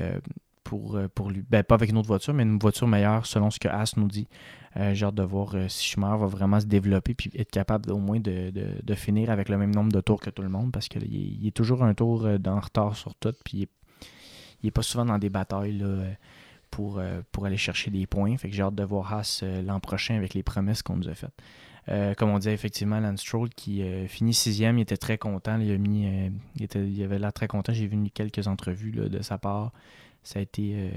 pour, 0.73 0.99
pour 1.14 1.31
lui. 1.31 1.45
Ben, 1.50 1.62
pas 1.62 1.75
avec 1.75 1.91
une 1.91 1.99
autre 1.99 2.09
voiture, 2.09 2.33
mais 2.33 2.45
une 2.45 2.59
voiture 2.59 2.88
meilleure 2.88 3.26
selon 3.26 3.50
ce 3.50 3.59
que 3.59 3.69
As 3.69 3.95
nous 3.99 4.09
dit. 4.09 4.26
Euh, 4.76 4.95
j'ai 4.95 5.05
hâte 5.05 5.14
de 5.14 5.23
voir 5.23 5.55
euh, 5.55 5.69
si 5.69 5.85
Schumacher 5.85 6.19
va 6.19 6.26
vraiment 6.26 6.59
se 6.59 6.64
développer 6.64 7.12
puis 7.12 7.31
être 7.37 7.50
capable 7.50 7.91
au 7.91 7.99
moins 7.99 8.21
de, 8.21 8.95
finir 8.95 9.31
avec 9.31 9.49
le 9.49 9.59
même 9.59 9.75
nombre 9.75 9.93
de 9.93 10.00
tours 10.00 10.21
que 10.21 10.31
tout 10.31 10.43
le 10.43 10.49
monde 10.49 10.73
parce 10.73 10.88
qu'il 10.88 11.05
est, 11.05 11.47
est, 11.47 11.50
toujours 11.50 11.83
un 11.83 11.93
tour 11.93 12.25
euh, 12.25 12.38
en 12.47 12.61
retard 12.61 12.97
sur 12.97 13.14
tout 13.14 13.35
puis 13.45 13.69
il 14.62 14.67
n'est 14.67 14.71
pas 14.71 14.83
souvent 14.83 15.05
dans 15.05 15.19
des 15.19 15.29
batailles 15.29 15.85
pour, 16.71 17.02
pour 17.33 17.47
aller 17.47 17.57
chercher 17.57 17.91
des 17.91 18.07
points. 18.07 18.37
Fait 18.37 18.49
que 18.49 18.55
j'ai 18.55 18.62
hâte 18.62 18.76
de 18.76 18.85
voir 18.85 19.12
Haas 19.12 19.43
l'an 19.64 19.81
prochain 19.81 20.14
avec 20.14 20.35
les 20.35 20.45
promesses 20.45 20.83
qu'on 20.83 20.95
nous 20.95 21.09
a 21.09 21.14
faites. 21.14 22.17
comme 22.17 22.31
on 22.31 22.38
disait 22.38 22.55
effectivement, 22.55 23.00
Lance 23.00 23.23
Stroll 23.23 23.49
qui 23.49 23.83
finit 24.07 24.35
sixième, 24.35 24.79
il 24.79 24.83
était 24.83 24.97
très 24.97 25.19
content. 25.19 25.59
Il, 25.59 25.73
a 25.73 25.79
mis, 25.79 26.07
il, 26.55 26.62
était, 26.62 26.87
il 26.88 27.02
avait 27.02 27.19
l'air 27.19 27.33
très 27.33 27.49
content. 27.49 27.73
J'ai 27.73 27.88
vu 27.88 27.99
quelques 28.14 28.47
entrevues 28.47 28.93
de 28.93 29.21
sa 29.21 29.37
part. 29.37 29.73
Ça 30.25 30.38
a 30.38 30.43
été 30.43 30.75
euh, 30.76 30.91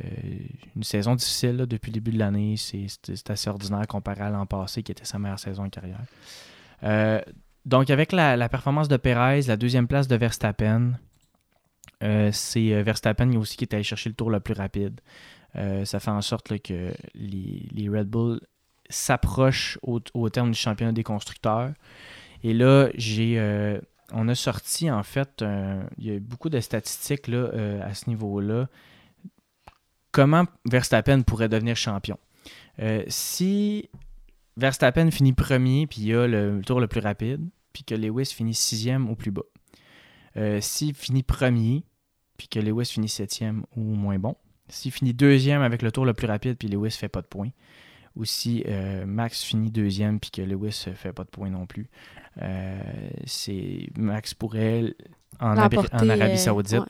une 0.75 0.83
saison 0.83 1.15
difficile 1.15 1.57
depuis 1.67 1.89
le 1.89 1.95
début 1.95 2.11
de 2.11 2.19
l'année. 2.19 2.55
C'est 2.57 3.29
assez 3.29 3.49
ordinaire 3.49 3.87
comparé 3.87 4.21
à 4.21 4.29
l'an 4.29 4.45
passé, 4.45 4.83
qui 4.83 4.91
était 4.91 5.05
sa 5.05 5.17
meilleure 5.17 5.39
saison 5.39 5.63
en 5.63 5.69
carrière. 5.69 6.03
Euh, 6.83 7.19
donc, 7.65 7.89
avec 7.89 8.11
la, 8.11 8.49
performance 8.49 8.87
de 8.87 8.97
Perez, 8.97 9.41
la 9.43 9.57
deuxième 9.57 9.87
place 9.87 10.07
de 10.07 10.15
Verstappen, 10.15 10.91
euh, 12.03 12.29
c'est 12.31 12.83
Verstappen 12.83 13.35
aussi 13.35 13.57
qui 13.57 13.63
est 13.63 13.73
allé 13.73 13.81
chercher 13.81 14.09
le 14.09 14.15
tour 14.15 14.29
le 14.29 14.39
plus 14.39 14.53
rapide. 14.53 15.01
ça 15.55 15.99
fait 15.99 16.11
en 16.11 16.21
sorte 16.21 16.59
que 16.59 16.93
les, 17.15 17.89
Red 17.89 18.07
Bull 18.07 18.39
s'approchent 18.89 19.79
au, 19.81 20.29
terme 20.29 20.51
du 20.51 20.57
championnat 20.57 20.91
des 20.91 21.03
constructeurs. 21.03 21.71
Et 22.43 22.53
là, 22.53 22.89
j'ai 22.93 23.79
on 24.13 24.27
a 24.27 24.35
sorti 24.35 24.91
en 24.91 25.01
fait, 25.01 25.43
il 25.97 26.05
y 26.05 26.15
a 26.15 26.19
beaucoup 26.19 26.49
de 26.49 26.59
statistiques 26.59 27.27
là, 27.27 27.49
à 27.81 27.95
ce 27.95 28.07
niveau-là 28.07 28.67
comment 30.15 30.45
Verstappen 30.63 31.23
pourrait 31.23 31.49
devenir 31.49 31.75
champion. 31.75 32.17
Euh, 32.79 33.03
si 33.09 33.89
Verstappen 34.55 35.11
finit 35.11 35.33
premier, 35.33 35.87
puis 35.87 36.03
il 36.03 36.15
a 36.15 36.25
le 36.25 36.61
tour 36.65 36.79
le 36.79 36.87
plus 36.87 37.01
rapide, 37.01 37.45
puis 37.73 37.83
que 37.83 37.95
Lewis 37.95 38.27
finit 38.27 38.53
sixième 38.53 39.09
ou 39.09 39.15
plus 39.15 39.31
bas. 39.31 39.43
Euh, 40.37 40.61
s'il 40.61 40.93
finit 40.93 41.21
premier, 41.21 41.83
puis 42.37 42.47
que 42.47 42.59
Lewis 42.59 42.85
finit 42.85 43.09
septième 43.09 43.65
ou 43.75 43.81
moins 43.81 44.17
bon. 44.17 44.37
S'il 44.69 44.93
finit 44.93 45.13
deuxième 45.13 45.61
avec 45.61 45.81
le 45.81 45.91
tour 45.91 46.05
le 46.05 46.13
plus 46.13 46.27
rapide, 46.27 46.55
puis 46.57 46.69
Lewis 46.69 46.91
fait 46.91 47.09
pas 47.09 47.21
de 47.21 47.27
points. 47.27 47.49
Ou 48.15 48.23
si 48.23 48.63
euh, 48.69 49.05
Max 49.05 49.43
finit 49.43 49.69
deuxième, 49.69 50.21
puis 50.21 50.31
que 50.31 50.41
Lewis 50.41 50.85
fait 50.95 51.11
pas 51.11 51.25
de 51.25 51.29
points 51.29 51.49
non 51.49 51.65
plus. 51.65 51.89
c'est 53.25 53.89
Max 53.97 54.33
pourrait 54.33 54.95
en, 55.41 55.57
en 55.57 56.09
Arabie 56.09 56.37
Saoudite 56.37 56.85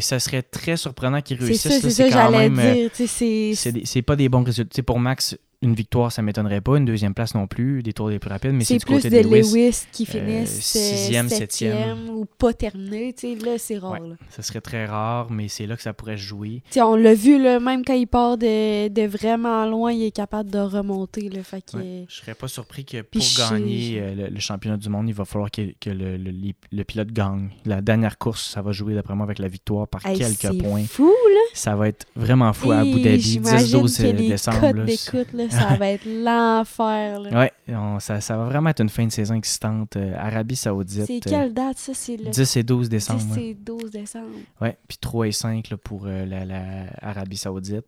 ça 0.00 0.18
serait 0.18 0.42
très 0.42 0.76
surprenant 0.76 1.20
qu'ils 1.20 1.38
réussissent. 1.38 1.62
C'est 1.62 1.80
ça, 1.80 1.90
c'est 1.90 2.10
ça, 2.10 2.30
j'allais 2.30 2.50
dire. 2.50 2.90
Euh, 3.22 3.82
c'est 3.84 4.02
pas 4.02 4.16
des 4.16 4.28
bons 4.28 4.42
résultats. 4.42 4.82
pour 4.82 4.98
Max, 4.98 5.36
une 5.62 5.74
victoire, 5.74 6.10
ça 6.12 6.22
m'étonnerait 6.22 6.60
pas. 6.60 6.76
Une 6.76 6.84
deuxième 6.84 7.14
place 7.14 7.34
non 7.34 7.46
plus. 7.46 7.82
Des 7.82 7.92
tours 7.92 8.08
les 8.10 8.18
plus 8.18 8.30
rapides. 8.30 8.52
Mais 8.52 8.64
c'est 8.64 8.74
C'est 8.74 8.78
du 8.80 8.84
plus 8.86 8.94
côté 8.96 9.10
de 9.10 9.28
Lewis. 9.28 9.40
Lewis 9.52 9.82
qui 9.92 10.02
euh, 10.04 10.06
finissent 10.06 10.50
sixième, 10.60 11.28
sixième, 11.28 11.28
septième. 11.28 11.72
septième 11.78 12.10
ou 12.10 12.24
pas 12.38 12.52
terminé. 12.52 13.12
tu 13.12 13.38
sais, 13.38 13.44
Là, 13.44 13.58
c'est 13.58 13.78
rare. 13.78 13.92
Ouais. 14.00 14.08
là. 14.10 14.14
Ce 14.30 14.42
serait 14.42 14.60
très 14.60 14.86
rare, 14.86 15.30
mais 15.30 15.48
c'est 15.48 15.66
là 15.66 15.76
que 15.76 15.82
ça 15.82 15.92
pourrait 15.92 16.16
se 16.16 16.22
jouer. 16.22 16.62
On 16.76 16.96
l'a 16.96 17.14
vu, 17.14 17.42
là, 17.42 17.60
même 17.60 17.84
quand 17.84 17.94
il 17.94 18.06
part 18.06 18.36
de, 18.38 18.88
de 18.88 19.02
vraiment 19.06 19.66
loin, 19.66 19.92
il 19.92 20.02
est 20.04 20.10
capable 20.10 20.50
de 20.50 20.58
remonter. 20.58 21.28
Là, 21.28 21.42
fait 21.42 21.62
que, 21.62 21.76
Ouais. 21.76 22.04
Je 22.08 22.16
serais 22.16 22.34
pas 22.34 22.48
surpris 22.48 22.84
que 22.84 23.02
pour 23.02 23.22
gagner 23.50 23.98
euh, 24.00 24.14
le, 24.14 24.28
le 24.28 24.40
championnat 24.40 24.76
du 24.76 24.88
monde, 24.88 25.08
il 25.08 25.14
va 25.14 25.24
falloir 25.24 25.50
que, 25.50 25.62
que 25.80 25.90
le, 25.90 26.16
le- 26.16 26.84
pilote 26.84 27.12
gagne. 27.12 27.50
La 27.64 27.80
dernière 27.80 28.18
course, 28.18 28.50
ça 28.50 28.60
va 28.62 28.72
jouer 28.72 28.94
d'après 28.94 29.14
moi 29.14 29.24
avec 29.24 29.38
la 29.38 29.48
victoire 29.48 29.86
par 29.88 30.04
Hey, 30.04 30.18
quelques 30.18 30.36
c'est 30.40 30.58
points. 30.58 30.84
fou, 30.84 31.04
là. 31.28 31.40
Ça 31.54 31.76
va 31.76 31.88
être 31.88 32.06
vraiment 32.16 32.52
fou 32.52 32.72
à 32.72 32.78
Abu 32.78 33.00
Dhabi, 33.00 33.20
j'imagine 33.20 33.78
10-12 33.86 33.96
que 33.98 34.02
les 34.16 34.28
décembre. 34.28 34.72
là, 34.72 35.48
ça 35.52 35.76
va 35.76 35.88
être 35.88 36.04
l'enfer. 36.06 37.50
on- 37.68 37.98
ça, 38.00 38.20
ça 38.20 38.36
va 38.36 38.44
vraiment 38.46 38.70
être 38.70 38.80
une 38.80 38.88
fin 38.88 39.06
de 39.06 39.12
saison 39.12 39.34
excitante. 39.34 39.96
Euh, 39.96 40.14
Arabie 40.16 40.56
Saoudite. 40.56 41.06
C'est 41.06 41.26
euh, 41.26 41.30
quelle 41.30 41.54
date, 41.54 41.78
ça? 41.78 41.92
C'est 41.94 42.16
le 42.16 42.30
10 42.30 42.56
et 42.56 42.62
12 42.62 42.88
10 42.88 42.88
décembre. 42.88 43.34
ouais. 43.34 43.44
et 43.48 43.54
12 43.54 43.90
décembre. 43.90 44.26
Ouais, 44.60 44.76
puis 44.88 44.98
3 45.00 45.28
et 45.28 45.32
5 45.32 45.70
là, 45.70 45.76
pour 45.76 46.02
euh, 46.06 46.24
la, 46.26 46.44
la 46.44 46.62
Arabie 47.00 47.36
Saoudite. 47.36 47.86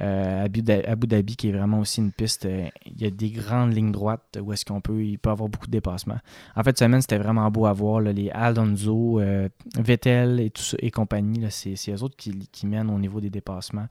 Euh, 0.00 0.44
Abu, 0.44 0.62
Dha- 0.62 0.88
Abu 0.88 1.08
Dhabi, 1.08 1.34
qui 1.34 1.48
est 1.48 1.52
vraiment 1.52 1.80
aussi 1.80 2.00
une 2.00 2.12
piste, 2.12 2.44
euh, 2.44 2.68
il 2.86 3.02
y 3.02 3.04
a 3.04 3.10
des 3.10 3.30
grandes 3.30 3.74
lignes 3.74 3.90
droites 3.90 4.38
où 4.40 4.52
est-ce 4.52 4.64
qu'on 4.64 4.80
peut, 4.80 5.02
il 5.02 5.18
peut 5.18 5.30
avoir 5.30 5.48
beaucoup 5.48 5.66
de 5.66 5.72
dépassements. 5.72 6.18
En 6.54 6.62
fait, 6.62 6.70
cette 6.70 6.78
semaine, 6.86 7.00
c'était 7.00 7.18
vraiment 7.18 7.50
beau 7.50 7.66
à 7.66 7.72
voir. 7.72 8.00
là, 8.00 8.12
les 8.12 8.30
Alonso, 8.30 9.18
euh, 9.18 9.48
Vettel 9.76 10.38
et, 10.38 10.50
tout 10.50 10.62
ça, 10.62 10.76
et 10.80 10.92
compagnie, 10.92 11.44
c'est, 11.50 11.74
c'est 11.74 11.90
eux 11.90 12.02
autres 12.04 12.14
qui, 12.16 12.30
qui 12.52 12.68
mènent 12.68 12.90
au 12.90 12.98
niveau 12.98 13.20
des 13.20 13.30
dépassements. 13.30 13.86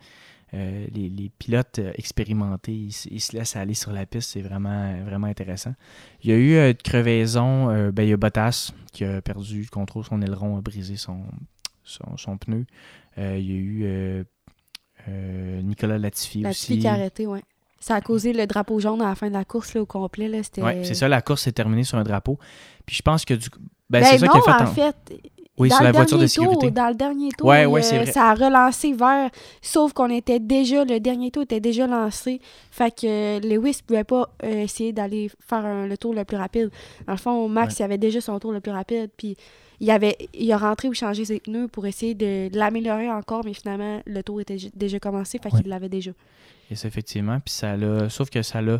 Euh, 0.53 0.87
les, 0.93 1.09
les 1.09 1.29
pilotes 1.29 1.79
euh, 1.79 1.91
expérimentés, 1.95 2.71
ils, 2.73 2.93
se- 2.93 3.09
ils 3.11 3.19
se 3.19 3.35
laissent 3.35 3.57
aller 3.57 3.73
sur 3.73 3.91
la 3.91 4.05
piste, 4.05 4.29
c'est 4.31 4.41
vraiment, 4.41 4.93
vraiment 5.03 5.27
intéressant. 5.27 5.73
Il 6.23 6.29
y 6.29 6.33
a 6.33 6.37
eu 6.37 6.53
euh, 6.55 6.71
de 6.73 6.81
crevaison, 6.81 7.69
euh, 7.69 7.91
ben, 7.91 8.03
il 8.03 8.09
y 8.09 8.13
a 8.13 8.17
Bottas 8.17 8.71
qui 8.93 9.03
a 9.03 9.21
perdu 9.21 9.61
le 9.63 9.67
contrôle, 9.69 10.05
son 10.05 10.21
aileron 10.21 10.57
a 10.57 10.61
brisé 10.61 10.95
son, 10.95 11.23
son, 11.83 12.15
son 12.15 12.37
pneu. 12.37 12.65
Euh, 13.17 13.37
il 13.37 13.45
y 13.45 13.51
a 13.53 13.57
eu 13.57 13.81
euh, 13.83 14.23
euh, 15.09 15.61
Nicolas 15.61 15.97
Latifi, 15.97 16.41
La 16.41 16.49
aussi. 16.51 16.67
fille 16.67 16.79
qui 16.79 16.87
a 16.87 16.93
arrêté, 16.93 17.27
ouais. 17.27 17.41
Ça 17.79 17.95
a 17.95 18.01
causé 18.01 18.33
le 18.33 18.47
drapeau 18.47 18.79
jaune 18.79 19.01
à 19.01 19.09
la 19.09 19.15
fin 19.15 19.27
de 19.27 19.33
la 19.33 19.45
course 19.45 19.73
là, 19.75 19.81
au 19.81 19.85
complet. 19.85 20.29
Ouais, 20.57 20.83
c'est 20.83 20.95
ça, 20.95 21.07
la 21.07 21.21
course 21.21 21.43
s'est 21.43 21.51
terminée 21.51 21.83
sur 21.83 21.97
un 21.97 22.03
drapeau. 22.03 22.39
Puis 22.85 22.95
je 22.95 23.01
pense 23.03 23.23
que 23.23 23.35
du 23.35 23.49
ben, 23.89 24.01
Ben 24.01 24.03
c'est 24.05 24.17
ça 24.17 24.27
qui 24.27 24.37
a 24.37 24.41
fait. 24.41 24.51
en 24.51 24.63
en- 24.63 24.73
fait, 24.73 24.95
Oui, 25.57 25.69
dans 25.69 25.75
sur 25.77 25.83
la 25.85 25.91
voiture 25.91 26.19
de 26.19 26.27
sécurité. 26.27 26.69
dans 26.71 26.89
le 26.89 26.93
dernier 26.95 27.29
tour, 27.31 27.47
Ouais, 27.47 27.63
il, 27.63 27.67
ouais, 27.67 27.81
c'est 27.81 27.99
euh, 27.99 28.05
ça 28.05 28.25
a 28.29 28.33
relancé 28.35 28.93
vers. 28.93 29.29
Sauf 29.61 29.91
qu'on 29.93 30.09
était 30.11 30.39
déjà, 30.39 30.85
le 30.85 30.99
dernier 30.99 31.31
tour 31.31 31.43
était 31.43 31.59
déjà 31.59 31.87
lancé. 31.87 32.39
Fait 32.69 32.91
que 32.91 33.39
Lewis 33.39 33.79
pouvait 33.85 34.03
pas 34.03 34.29
euh, 34.43 34.63
essayer 34.63 34.93
d'aller 34.93 35.31
faire 35.39 35.65
un- 35.65 35.87
le 35.87 35.97
tour 35.97 36.13
le 36.13 36.23
plus 36.25 36.37
rapide. 36.37 36.69
Dans 37.07 37.13
le 37.13 37.17
fond, 37.19 37.49
Max, 37.49 37.73
Ouais. 37.73 37.77
il 37.79 37.83
avait 37.83 37.97
déjà 37.97 38.21
son 38.21 38.37
tour 38.39 38.51
le 38.51 38.59
plus 38.59 38.71
rapide. 38.71 39.09
Puis 39.17 39.35
il, 39.79 39.89
avait, 39.89 40.15
il 40.33 40.51
a 40.51 40.57
rentré 40.57 40.89
ou 40.89 40.93
changé 40.93 41.25
ses 41.25 41.39
pneus 41.39 41.67
pour 41.67 41.87
essayer 41.87 42.13
de 42.13 42.49
l'améliorer 42.55 43.09
encore. 43.09 43.41
Mais 43.43 43.53
finalement, 43.53 44.01
le 44.05 44.21
tour 44.21 44.39
était 44.41 44.57
déjà 44.75 44.99
commencé. 44.99 45.39
Fait 45.39 45.49
qu'il 45.49 45.67
l'avait 45.67 45.89
déjà. 45.89 46.11
Et 46.69 46.75
ça, 46.75 46.87
effectivement. 46.87 47.39
Puis 47.39 47.53
ça 47.55 47.75
l'a. 47.75 48.09
Sauf 48.09 48.29
que 48.29 48.43
ça 48.43 48.61
l'a, 48.61 48.79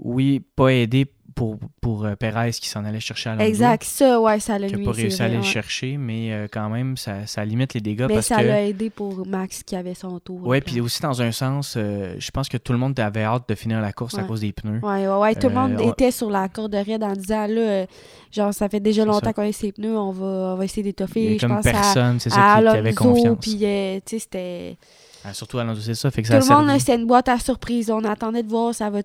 oui, 0.00 0.40
pas 0.56 0.68
aidé 0.72 1.06
pour, 1.34 1.58
pour 1.80 2.04
euh, 2.04 2.14
Perez 2.16 2.50
qui 2.52 2.68
s'en 2.68 2.84
allait 2.84 3.00
chercher 3.00 3.30
à 3.30 3.32
Alonso. 3.32 3.48
Exact. 3.48 3.84
Ça, 3.84 4.20
ouais, 4.20 4.40
ça 4.40 4.58
l'a 4.58 4.68
Qui 4.68 4.76
n'a 4.76 4.84
pas 4.84 4.90
réussi 4.92 5.22
à 5.22 5.26
aller 5.26 5.36
le 5.36 5.42
chercher, 5.42 5.96
mais 5.96 6.32
euh, 6.32 6.46
quand 6.50 6.68
même, 6.68 6.96
ça, 6.96 7.26
ça 7.26 7.44
limite 7.44 7.74
les 7.74 7.80
dégâts 7.80 8.06
Mais 8.08 8.14
parce 8.14 8.26
ça 8.26 8.36
que. 8.42 8.46
l'a 8.46 8.62
aidé 8.62 8.90
pour 8.90 9.26
Max 9.26 9.62
qui 9.62 9.76
avait 9.76 9.94
son 9.94 10.18
tour. 10.20 10.46
Ouais, 10.46 10.60
puis 10.60 10.80
aussi 10.80 11.00
dans 11.02 11.22
un 11.22 11.32
sens, 11.32 11.74
euh, 11.76 12.14
je 12.18 12.30
pense 12.30 12.48
que 12.48 12.56
tout 12.56 12.72
le 12.72 12.78
monde 12.78 12.98
avait 13.00 13.24
hâte 13.24 13.48
de 13.48 13.54
finir 13.54 13.80
la 13.80 13.92
course 13.92 14.18
à 14.18 14.24
cause 14.24 14.40
des 14.40 14.52
pneus. 14.52 14.80
Ouais, 14.82 15.06
ouais, 15.08 15.16
ouais. 15.18 15.34
Tout 15.34 15.48
le 15.48 15.54
monde 15.54 15.76
on- 15.78 15.90
était 15.92 16.10
sur 16.10 16.30
la 16.30 16.48
corde 16.48 16.74
raide 16.74 17.02
en 17.02 17.12
disant, 17.12 17.46
là, 17.46 17.86
genre, 18.32 18.52
ça 18.54 18.68
fait 18.68 18.80
déjà 18.80 19.04
longtemps 19.04 19.32
qu'on 19.32 19.48
a 19.48 19.52
ses 19.52 19.72
pneus, 19.72 19.96
on 19.96 20.12
va, 20.12 20.26
on 20.26 20.56
va 20.56 20.64
essayer 20.64 20.82
d'étoffer. 20.82 21.38
Je 21.38 21.46
comme 21.46 21.56
pense 21.56 21.64
personne, 21.64 22.20
c'est 22.20 22.30
ça, 22.30 22.56
qui, 22.58 22.62
qui 22.62 22.68
avait 22.76 22.94
confiance. 22.94 23.38
puis, 23.40 23.56
tu 23.58 23.64
sais, 23.64 24.18
c'était... 24.18 24.76
Ah, 25.24 25.34
surtout 25.34 25.58
Alonso, 25.58 25.82
c'est 25.82 25.94
ça. 25.94 26.10
Fait 26.10 26.22
que 26.22 26.28
Tout 26.28 26.40
ça 26.40 26.60
le 26.62 26.66
monde, 26.66 26.78
c'était 26.80 26.96
une 26.96 27.06
boîte 27.06 27.28
à 27.28 27.38
surprise. 27.38 27.90
On 27.90 28.02
attendait 28.04 28.42
de 28.42 28.48
voir, 28.48 28.74
ça 28.74 28.88
va 28.88 29.02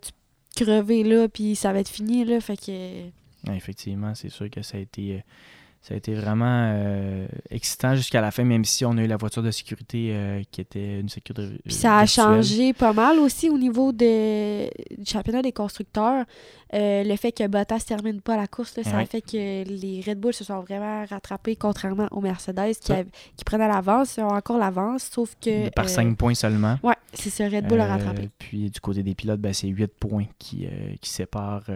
crever, 0.55 1.03
là, 1.03 1.27
puis 1.27 1.55
ça 1.55 1.73
va 1.73 1.79
être 1.79 1.89
fini, 1.89 2.25
là, 2.25 2.39
fait 2.41 2.57
que... 2.57 3.51
Effectivement, 3.53 4.15
c'est 4.15 4.29
sûr 4.29 4.49
que 4.49 4.61
ça 4.61 4.77
a 4.77 4.79
été, 4.79 5.15
euh, 5.15 5.19
ça 5.87 5.93
a 5.93 5.97
été 5.97 6.15
vraiment 6.15 6.71
euh, 6.73 7.27
excitant 7.51 7.93
jusqu'à 7.95 8.19
la 8.19 8.31
fin, 8.31 8.43
même 8.43 8.65
si 8.65 8.85
on 8.85 8.97
a 8.97 9.03
eu 9.03 9.07
la 9.07 9.17
voiture 9.17 9.43
de 9.43 9.51
sécurité 9.51 10.09
euh, 10.13 10.41
qui 10.49 10.59
était 10.61 10.99
une 10.99 11.09
sécurité. 11.09 11.59
Puis 11.63 11.73
ça 11.75 11.97
a 11.99 12.05
virtuelle. 12.05 12.25
changé 12.25 12.73
pas 12.73 12.91
mal 12.91 13.19
aussi 13.19 13.51
au 13.51 13.57
niveau 13.59 13.91
de, 13.91 14.65
du 14.65 15.05
championnat 15.05 15.43
des 15.43 15.51
constructeurs. 15.51 16.25
Euh, 16.73 17.03
le 17.03 17.15
fait 17.17 17.31
que 17.31 17.47
Bottas 17.47 17.83
termine 17.87 18.19
pas 18.19 18.35
la 18.35 18.47
course, 18.47 18.75
là, 18.77 18.83
ça 18.83 18.95
Ouais. 18.97 19.03
a 19.03 19.05
fait 19.05 19.21
que 19.21 19.63
les 19.69 20.03
Red 20.05 20.19
Bull 20.19 20.33
se 20.33 20.43
sont 20.43 20.59
vraiment 20.61 21.05
rattrapés, 21.05 21.55
contrairement 21.55 22.07
aux 22.09 22.19
Mercedes 22.21 22.73
qui, 22.81 22.91
avaient- 22.91 23.05
qui 23.37 23.43
prenaient 23.45 23.67
l'avance. 23.67 24.17
Ils 24.17 24.23
ont 24.23 24.29
encore 24.29 24.57
l'avance, 24.57 25.07
sauf 25.13 25.35
que... 25.39 25.69
Par 25.69 25.85
euh, 25.85 25.87
5 25.87 26.17
points 26.17 26.33
seulement. 26.33 26.77
Ouais, 26.81 26.95
c'est 27.13 27.29
ça, 27.29 27.47
Red 27.47 27.67
Bull 27.67 27.79
a 27.79 27.85
rattrapé. 27.85 28.29
Puis 28.39 28.71
du 28.71 28.79
côté 28.79 29.03
des 29.03 29.13
pilotes, 29.13 29.39
ben, 29.39 29.53
c'est 29.53 29.67
8 29.67 29.87
points 29.99 30.25
qui, 30.39 30.67
qui 30.99 31.09
séparent 31.11 31.67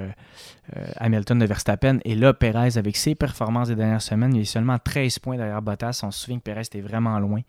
Hamilton 0.97 1.37
de 1.39 1.45
Verstappen. 1.45 1.99
Et 2.03 2.15
là, 2.15 2.33
Perez, 2.33 2.77
avec 2.77 2.97
ses 2.97 3.13
performances 3.15 3.67
des 3.69 3.75
dernières 3.75 3.98
semaines, 3.99 4.35
il 4.35 4.41
est 4.41 4.45
seulement 4.45 4.77
13 4.77 5.19
points 5.19 5.37
derrière 5.37 5.61
Bottas. 5.61 6.01
On 6.03 6.11
se 6.11 6.21
souvient 6.21 6.39
que 6.39 6.43
Perez 6.43 6.61
était 6.61 6.81
vraiment 6.81 7.19
loin. 7.19 7.41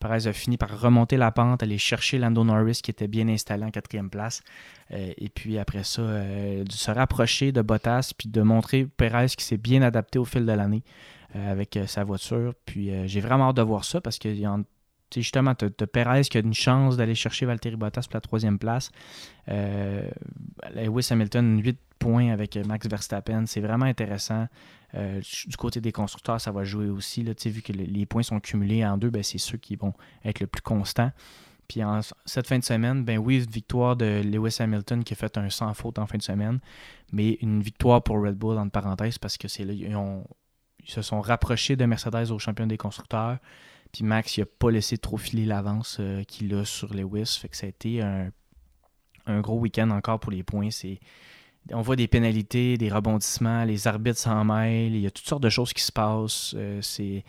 Perez 0.00 0.26
a 0.26 0.32
fini 0.32 0.56
par 0.56 0.80
remonter 0.80 1.16
la 1.16 1.30
pente, 1.30 1.62
aller 1.62 1.78
chercher 1.78 2.18
Lando 2.18 2.44
Norris 2.44 2.80
qui 2.82 2.90
était 2.90 3.06
bien 3.06 3.28
installé 3.28 3.64
en 3.64 3.70
quatrième 3.70 4.10
place. 4.10 4.42
Euh, 4.92 5.12
et 5.16 5.28
puis 5.28 5.58
après 5.58 5.84
ça, 5.84 6.02
euh, 6.02 6.64
de 6.64 6.72
se 6.72 6.90
rapprocher 6.90 7.52
de 7.52 7.62
Bottas, 7.62 8.12
puis 8.16 8.28
de 8.28 8.42
montrer 8.42 8.84
Perez 8.84 9.28
qui 9.36 9.44
s'est 9.44 9.58
bien 9.58 9.82
adapté 9.82 10.18
au 10.18 10.24
fil 10.24 10.44
de 10.44 10.52
l'année 10.52 10.82
euh, 11.36 11.52
avec 11.52 11.78
sa 11.86 12.04
voiture. 12.04 12.54
Puis 12.66 12.90
j'ai 13.06 13.20
vraiment 13.20 13.50
hâte 13.50 13.56
de 13.56 13.62
voir 13.62 13.84
ça 13.84 14.00
parce 14.00 14.18
que 14.18 14.28
il 14.28 14.40
y 14.40 14.42
sais, 14.42 14.64
justement, 15.20 15.54
tu 15.54 15.66
as, 15.66 15.86
Perez 15.86 16.22
qui 16.22 16.38
a 16.38 16.40
une 16.40 16.54
chance 16.54 16.96
d'aller 16.96 17.14
chercher 17.14 17.46
Valtteri 17.46 17.76
Bottas 17.76 18.02
pour 18.02 18.14
la 18.14 18.20
troisième 18.20 18.58
place? 18.58 18.90
Euh, 19.48 20.08
Lewis 20.74 21.08
Hamilton, 21.10 21.60
8 21.62 21.78
points 21.98 22.32
avec 22.32 22.56
Max 22.56 22.88
Verstappen. 22.88 23.44
C'est 23.46 23.60
vraiment 23.60 23.86
intéressant. 23.86 24.48
Euh, 24.94 25.20
du 25.46 25.56
côté 25.56 25.80
des 25.80 25.92
constructeurs, 25.92 26.40
ça 26.40 26.52
va 26.52 26.64
jouer 26.64 26.88
aussi. 26.88 27.22
Là, 27.22 27.32
vu 27.44 27.62
que 27.62 27.72
le- 27.72 27.84
les 27.84 28.06
points 28.06 28.22
sont 28.22 28.40
cumulés 28.40 28.84
en 28.84 28.96
deux, 28.98 29.10
ben, 29.10 29.22
c'est 29.22 29.38
ceux 29.38 29.58
qui 29.58 29.76
vont 29.76 29.94
être 30.24 30.40
le 30.40 30.46
plus 30.46 30.62
constants. 30.62 31.12
Puis 31.68 31.82
en 31.82 32.00
cette 32.26 32.46
fin 32.46 32.58
de 32.58 32.64
semaine, 32.64 33.04
ben 33.04 33.18
oui, 33.18 33.38
une 33.38 33.50
victoire 33.50 33.96
de 33.96 34.20
Lewis 34.22 34.56
Hamilton 34.60 35.04
qui 35.04 35.14
a 35.14 35.16
fait 35.16 35.38
un 35.38 35.48
sans 35.48 35.72
faute 35.72 35.98
en 35.98 36.06
fin 36.06 36.18
de 36.18 36.22
semaine, 36.22 36.60
mais 37.12 37.38
une 37.40 37.62
victoire 37.62 38.02
pour 38.02 38.20
Red 38.22 38.34
Bull, 38.36 38.58
entre 38.58 38.72
parenthèses, 38.72 39.16
parce 39.16 39.38
que 39.38 39.48
c'est 39.48 39.64
là, 39.64 39.72
ils, 39.72 39.88
se 40.84 41.00
sont 41.00 41.20
rapprochés 41.22 41.76
de 41.76 41.86
Mercedes 41.86 42.30
au 42.30 42.38
championnat 42.38 42.68
des 42.68 42.76
constructeurs. 42.76 43.38
Puis 43.92 44.04
Max, 44.04 44.36
il 44.36 44.40
n'a 44.40 44.46
pas 44.46 44.70
laissé 44.70 44.96
trop 44.96 45.18
filer 45.18 45.44
l'avance 45.44 45.98
euh, 46.00 46.24
qu'il 46.24 46.54
a 46.54 46.64
sur 46.64 46.94
Lewis. 46.94 47.38
Fait 47.40 47.48
que 47.48 47.56
ça 47.56 47.66
a 47.66 47.68
été 47.68 48.00
un, 48.00 49.40
gros 49.40 49.58
week-end 49.58 49.90
encore 49.90 50.18
pour 50.18 50.32
les 50.32 50.42
points. 50.42 50.70
C'est, 50.70 50.98
on 51.70 51.82
voit 51.82 51.96
des 51.96 52.08
pénalités, 52.08 52.78
des 52.78 52.88
rebondissements, 52.88 53.64
les 53.64 53.86
arbitres 53.86 54.18
s'en 54.18 54.44
mêlent, 54.44 54.94
il 54.94 55.02
y 55.02 55.06
a 55.06 55.10
toutes 55.10 55.28
sortes 55.28 55.42
de 55.42 55.50
choses 55.50 55.72
qui 55.72 55.82
se 55.82 55.92
passent. 55.92 56.54
Euh, 56.56 56.80
c'est, 56.80 57.22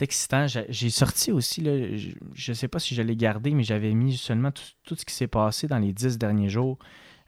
excitant. 0.00 0.46
J'ai, 0.46 0.90
sorti 0.90 1.32
aussi, 1.32 1.64
je 1.64 2.50
ne 2.50 2.54
sais 2.54 2.68
pas 2.68 2.78
si 2.78 2.94
je 2.94 3.02
l'ai 3.02 3.16
gardé, 3.16 3.52
mais 3.52 3.62
j'avais 3.62 3.94
mis 3.94 4.16
seulement 4.16 4.50
tout 4.84 4.96
ce 4.96 5.04
qui 5.04 5.14
s'est 5.14 5.28
passé 5.28 5.68
dans 5.68 5.78
les 5.78 5.92
dix 5.92 6.18
derniers 6.18 6.50
jours. 6.50 6.78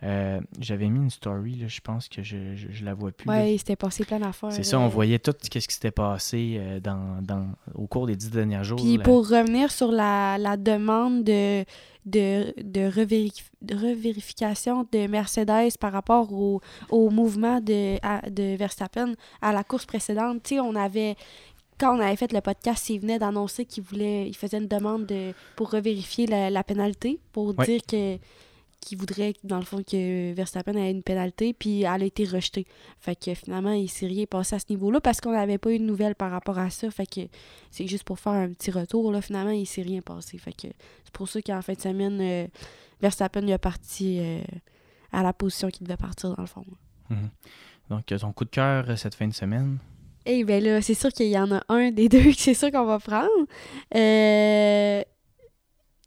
Euh, 0.05 0.41
j'avais 0.59 0.89
mis 0.89 0.99
une 0.99 1.11
story, 1.11 1.55
là, 1.55 1.69
je 1.69 1.81
pense 1.81 2.09
que 2.09 2.23
je, 2.23 2.57
je, 2.57 2.67
je 2.71 2.85
la 2.85 2.93
vois 2.93 3.13
plus. 3.13 3.29
Ouais, 3.29 3.55
il 3.55 3.59
s'était 3.59 3.77
passé 3.77 4.05
plein 4.05 4.19
d'affaires. 4.19 4.51
C'est 4.53 4.65
ça, 4.65 4.79
on 4.81 4.89
voyait 4.89 5.19
tout 5.21 5.33
ce 5.41 5.49
qui 5.49 5.61
s'était 5.61 5.93
passé 5.93 6.57
euh, 6.59 6.81
dans, 6.81 7.23
dans, 7.23 7.47
au 7.75 7.87
cours 7.87 8.07
des 8.09 8.17
dix 8.17 8.31
derniers 8.31 8.65
jours. 8.65 8.79
Puis 8.83 8.97
là. 8.97 9.05
pour 9.05 9.29
revenir 9.29 9.71
sur 9.71 9.93
la, 9.93 10.39
la 10.39 10.57
demande 10.57 11.23
de, 11.23 11.65
de, 12.05 12.53
de, 12.63 12.91
revérif- 12.91 13.51
de 13.61 13.75
revérification 13.77 14.87
de 14.91 15.07
Mercedes 15.07 15.77
par 15.79 15.93
rapport 15.93 16.33
au, 16.33 16.61
au 16.91 17.11
mouvement 17.11 17.61
de, 17.61 17.97
à- 18.03 18.29
de 18.29 18.57
Verstappen 18.57 19.13
à 19.41 19.53
la 19.53 19.63
course 19.63 19.87
précédente, 19.87 20.43
tu 20.43 20.57
sais, 20.57 20.61
on 20.61 20.75
avait 20.75 21.15
quand 21.79 21.97
on 21.97 22.01
avait 22.01 22.17
fait 22.17 22.33
le 22.33 22.41
podcast, 22.41 22.91
il 22.91 23.01
venait 23.01 23.19
d'annoncer 23.19 23.65
qu'il 23.65 23.83
voulait, 23.83 24.29
il 24.29 24.37
faisait 24.37 24.59
une 24.59 24.69
demande 24.69 25.07
de, 25.07 25.33
pour 25.57 25.71
revérifier 25.71 26.27
la, 26.27 26.49
la 26.49 26.63
pénalité, 26.63 27.19
pour 27.33 27.57
Ouais. 27.59 27.67
dire 27.67 27.81
que 27.89 28.19
qu'il 28.85 28.99
voudrait, 28.99 29.35
dans 29.45 29.59
le 29.59 29.65
fond, 29.65 29.83
que 29.83 30.33
Verstappen 30.33 30.75
ait 30.75 30.91
une 30.91 31.03
pénalité, 31.03 31.55
puis 31.55 31.83
elle 31.83 32.03
a 32.03 32.05
été 32.05 32.25
rejetée. 32.25 32.67
Fait 32.99 33.17
que 33.17 33.35
finalement, 33.35 33.73
il 33.73 33.89
s'est 33.89 34.07
rien 34.07 34.27
passé 34.27 34.57
à 34.57 34.59
ce 34.59 34.67
niveau-là 34.71 35.01
parce 35.01 35.21
qu'on 35.21 35.33
n'avait 35.33 35.59
pas 35.59 35.73
eu 35.73 35.79
de 35.79 35.85
nouvelles 35.85 36.15
par 36.15 36.31
rapport 36.31 36.59
à 36.59 36.71
ça. 36.71 36.91
Fait 36.91 37.07
que 37.07 37.21
c'est 37.71 37.87
juste 37.87 38.05
pour 38.05 38.19
faire 38.19 38.33
un 38.33 38.51
petit 38.51 38.71
retour. 38.71 39.11
Là, 39.13 39.23
finalement, 39.23 39.53
il 39.53 39.67
s'est 39.67 39.83
rien 39.83 40.01
passé. 40.01 40.39
Fait 40.39 40.53
que 40.53 40.69
c'est 41.05 41.13
pour 41.13 41.29
ça 41.29 41.41
qu'en 41.41 41.63
fin 41.63 41.73
de 41.73 41.81
semaine, 41.81 42.19
euh, 42.21 42.47
Verstappen 43.01 43.43
il 43.43 43.51
est 43.51 43.59
parti 43.59 44.19
euh, 44.21 44.43
à 45.13 45.23
la 45.23 45.33
position 45.33 45.69
qu'il 45.71 45.87
devait 45.87 45.97
partir, 45.97 46.35
dans 46.35 46.43
le 46.43 46.47
fond. 46.47 46.65
Mhm. 47.09 47.31
Donc, 47.91 48.11
euh, 48.11 48.19
ton 48.19 48.33
coup 48.33 48.45
de 48.45 48.51
cœur 48.51 48.99
cette 48.99 49.15
fin 49.15 49.29
de 49.29 49.35
semaine? 49.35 49.79
Eh 50.25 50.45
bien 50.45 50.61
là, 50.61 50.81
c'est 50.81 50.95
sûr 50.95 51.11
qu'il 51.11 51.29
y 51.29 51.39
en 51.39 51.51
a 51.53 51.63
un 51.69 51.91
des 51.91 52.09
deux 52.09 52.23
que 52.23 52.37
c'est 52.37 52.55
sûr 52.55 52.71
qu'on 52.71 52.85
va 52.85 52.99
prendre. 52.99 53.47
Euh, 53.95 55.03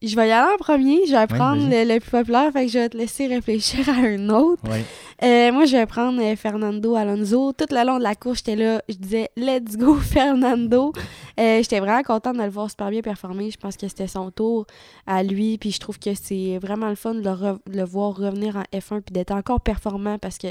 je 0.08 0.16
vais 0.16 0.28
y 0.30 0.32
aller 0.32 0.52
en 0.54 0.58
premier. 0.58 1.06
Je 1.08 1.14
vais 1.16 1.28
prendre 1.28 1.62
le, 1.70 1.84
le 1.94 2.00
plus 2.00 2.12
populaire, 2.12 2.52
fait 2.52 2.66
que 2.66 2.72
je 2.72 2.80
vais 2.80 2.90
te 2.90 2.98
laisser 2.98 3.28
réfléchir 3.28 3.88
à 3.90 3.94
un 3.94 4.30
autre. 4.30 4.62
Ouais. 4.70 4.84
Euh, 5.24 5.52
moi, 5.54 5.66
je 5.66 5.78
vais 5.78 5.86
prendre 5.86 6.22
euh, 6.22 6.36
Fernando 6.36 6.96
Alonso. 6.96 7.54
Tout 7.54 7.66
le 7.72 7.86
long 7.86 7.98
de 7.98 8.04
la 8.04 8.16
course, 8.16 8.40
j'étais 8.40 8.56
là, 8.58 8.82
je 8.90 8.96
disais 8.96 9.30
«Let's 9.38 9.78
go, 9.78 9.96
Fernando! 10.00 10.92
Euh, 11.40 11.58
J'étais 11.62 11.80
vraiment 11.80 12.04
contente 12.04 12.38
de 12.38 12.44
le 12.44 12.50
voir 12.50 12.70
super 12.70 12.90
bien 12.90 13.02
performer. 13.02 13.50
Je 13.52 13.58
pense 13.58 13.78
que 13.78 13.88
c'était 13.88 14.08
son 14.08 14.30
tour 14.32 14.66
à 15.08 15.24
lui. 15.24 15.58
Puis 15.58 15.72
je 15.72 15.80
trouve 15.80 16.00
que 16.00 16.14
c'est 16.14 16.58
vraiment 16.62 16.90
le 16.90 16.96
fun 16.96 17.14
de 17.16 17.22
le, 17.22 17.30
re- 17.30 17.60
de 17.68 17.78
le 17.78 17.84
voir 17.86 18.16
revenir 18.16 18.58
en 18.58 18.64
F1 18.78 19.02
puis 19.02 19.14
d'être 19.14 19.32
encore 19.32 19.62
performant 19.62 20.18
parce 20.18 20.38
que 20.38 20.48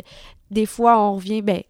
des 0.51 0.67
fois, 0.67 0.99
on 1.01 1.14
revient... 1.17 1.43
Ben, 1.43 1.61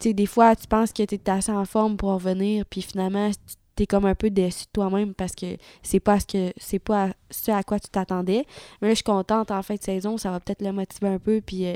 tu 0.00 0.08
sais, 0.08 0.12
des 0.14 0.26
fois, 0.26 0.56
tu 0.56 0.66
penses 0.66 0.92
que 0.92 1.02
tu 1.04 1.14
es 1.14 1.30
assez 1.30 1.52
en 1.52 1.64
forme 1.64 1.96
pour 1.96 2.10
revenir 2.10 2.64
puis 2.66 2.82
finalement, 2.82 3.30
tu 3.30 3.54
es 3.82 3.86
comme 3.86 4.04
un 4.04 4.14
peu 4.14 4.30
déçu 4.30 4.64
de 4.64 4.70
toi-même 4.72 5.14
parce 5.14 5.34
que 5.34 5.56
c'est 5.82 6.00
pas 6.00 6.20
ce 6.20 6.26
que 6.26 6.52
c'est 6.56 6.78
pas 6.78 7.10
ce 7.30 7.50
à 7.50 7.62
quoi 7.62 7.80
tu 7.80 7.88
t'attendais. 7.88 8.46
Mais 8.80 8.88
là, 8.88 8.90
je 8.90 8.96
suis 8.96 9.04
contente 9.04 9.50
en 9.50 9.62
fin 9.62 9.74
de 9.74 9.82
saison, 9.82 10.16
ça 10.16 10.30
va 10.30 10.40
peut-être 10.40 10.62
le 10.62 10.72
motiver 10.72 11.08
un 11.08 11.18
peu 11.18 11.40
puis 11.44 11.66
euh, 11.66 11.74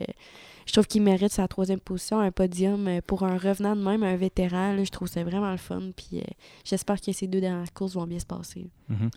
je 0.66 0.72
trouve 0.72 0.87
qu'il 0.87 1.02
mérite 1.02 1.32
sa 1.32 1.48
troisième 1.48 1.80
position, 1.80 2.20
un 2.20 2.30
podium 2.30 2.87
euh, 2.88 3.00
pour 3.06 3.22
un 3.22 3.38
revenant 3.38 3.74
de 3.74 3.82
même, 3.82 4.02
un 4.02 4.16
vétéran. 4.16 4.76
je 4.84 4.90
trouve 4.90 5.08
c'est 5.08 5.24
vraiment 5.24 5.50
le 5.50 5.56
fun. 5.56 5.90
Puis 5.96 6.20
euh, 6.20 6.22
j'espère 6.64 7.00
que 7.00 7.12
ces 7.12 7.26
deux 7.26 7.40
dernières 7.40 7.72
courses 7.72 7.94
vont 7.94 8.06
bien 8.06 8.18
se 8.18 8.26
passer. 8.26 8.68
Mhm. 8.88 9.11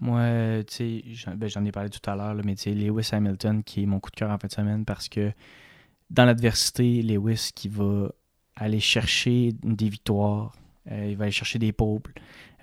Moi, 0.00 0.64
tu 0.64 0.74
sais, 0.74 1.04
j'en 1.06 1.34
ben, 1.34 1.48
j'en 1.48 1.64
ai 1.64 1.72
parlé 1.72 1.90
tout 1.90 2.10
à 2.10 2.14
l'heure, 2.14 2.36
mais 2.44 2.54
tu 2.54 2.64
sais, 2.64 2.70
Lewis 2.72 3.08
Hamilton 3.12 3.64
qui 3.64 3.82
est 3.82 3.86
mon 3.86 4.00
coup 4.00 4.10
de 4.10 4.16
cœur 4.16 4.30
en 4.30 4.38
fin 4.38 4.48
de 4.48 4.52
semaine 4.52 4.84
parce 4.84 5.08
que 5.08 5.32
dans 6.10 6.24
l'adversité, 6.24 7.02
Lewis 7.02 7.50
qui 7.54 7.68
va 7.68 8.10
aller 8.56 8.80
chercher 8.80 9.52
des 9.62 9.88
victoires, 9.88 10.54
il 10.90 11.16
va 11.16 11.24
aller 11.24 11.32
chercher 11.32 11.58
des 11.58 11.72
poles. 11.72 12.00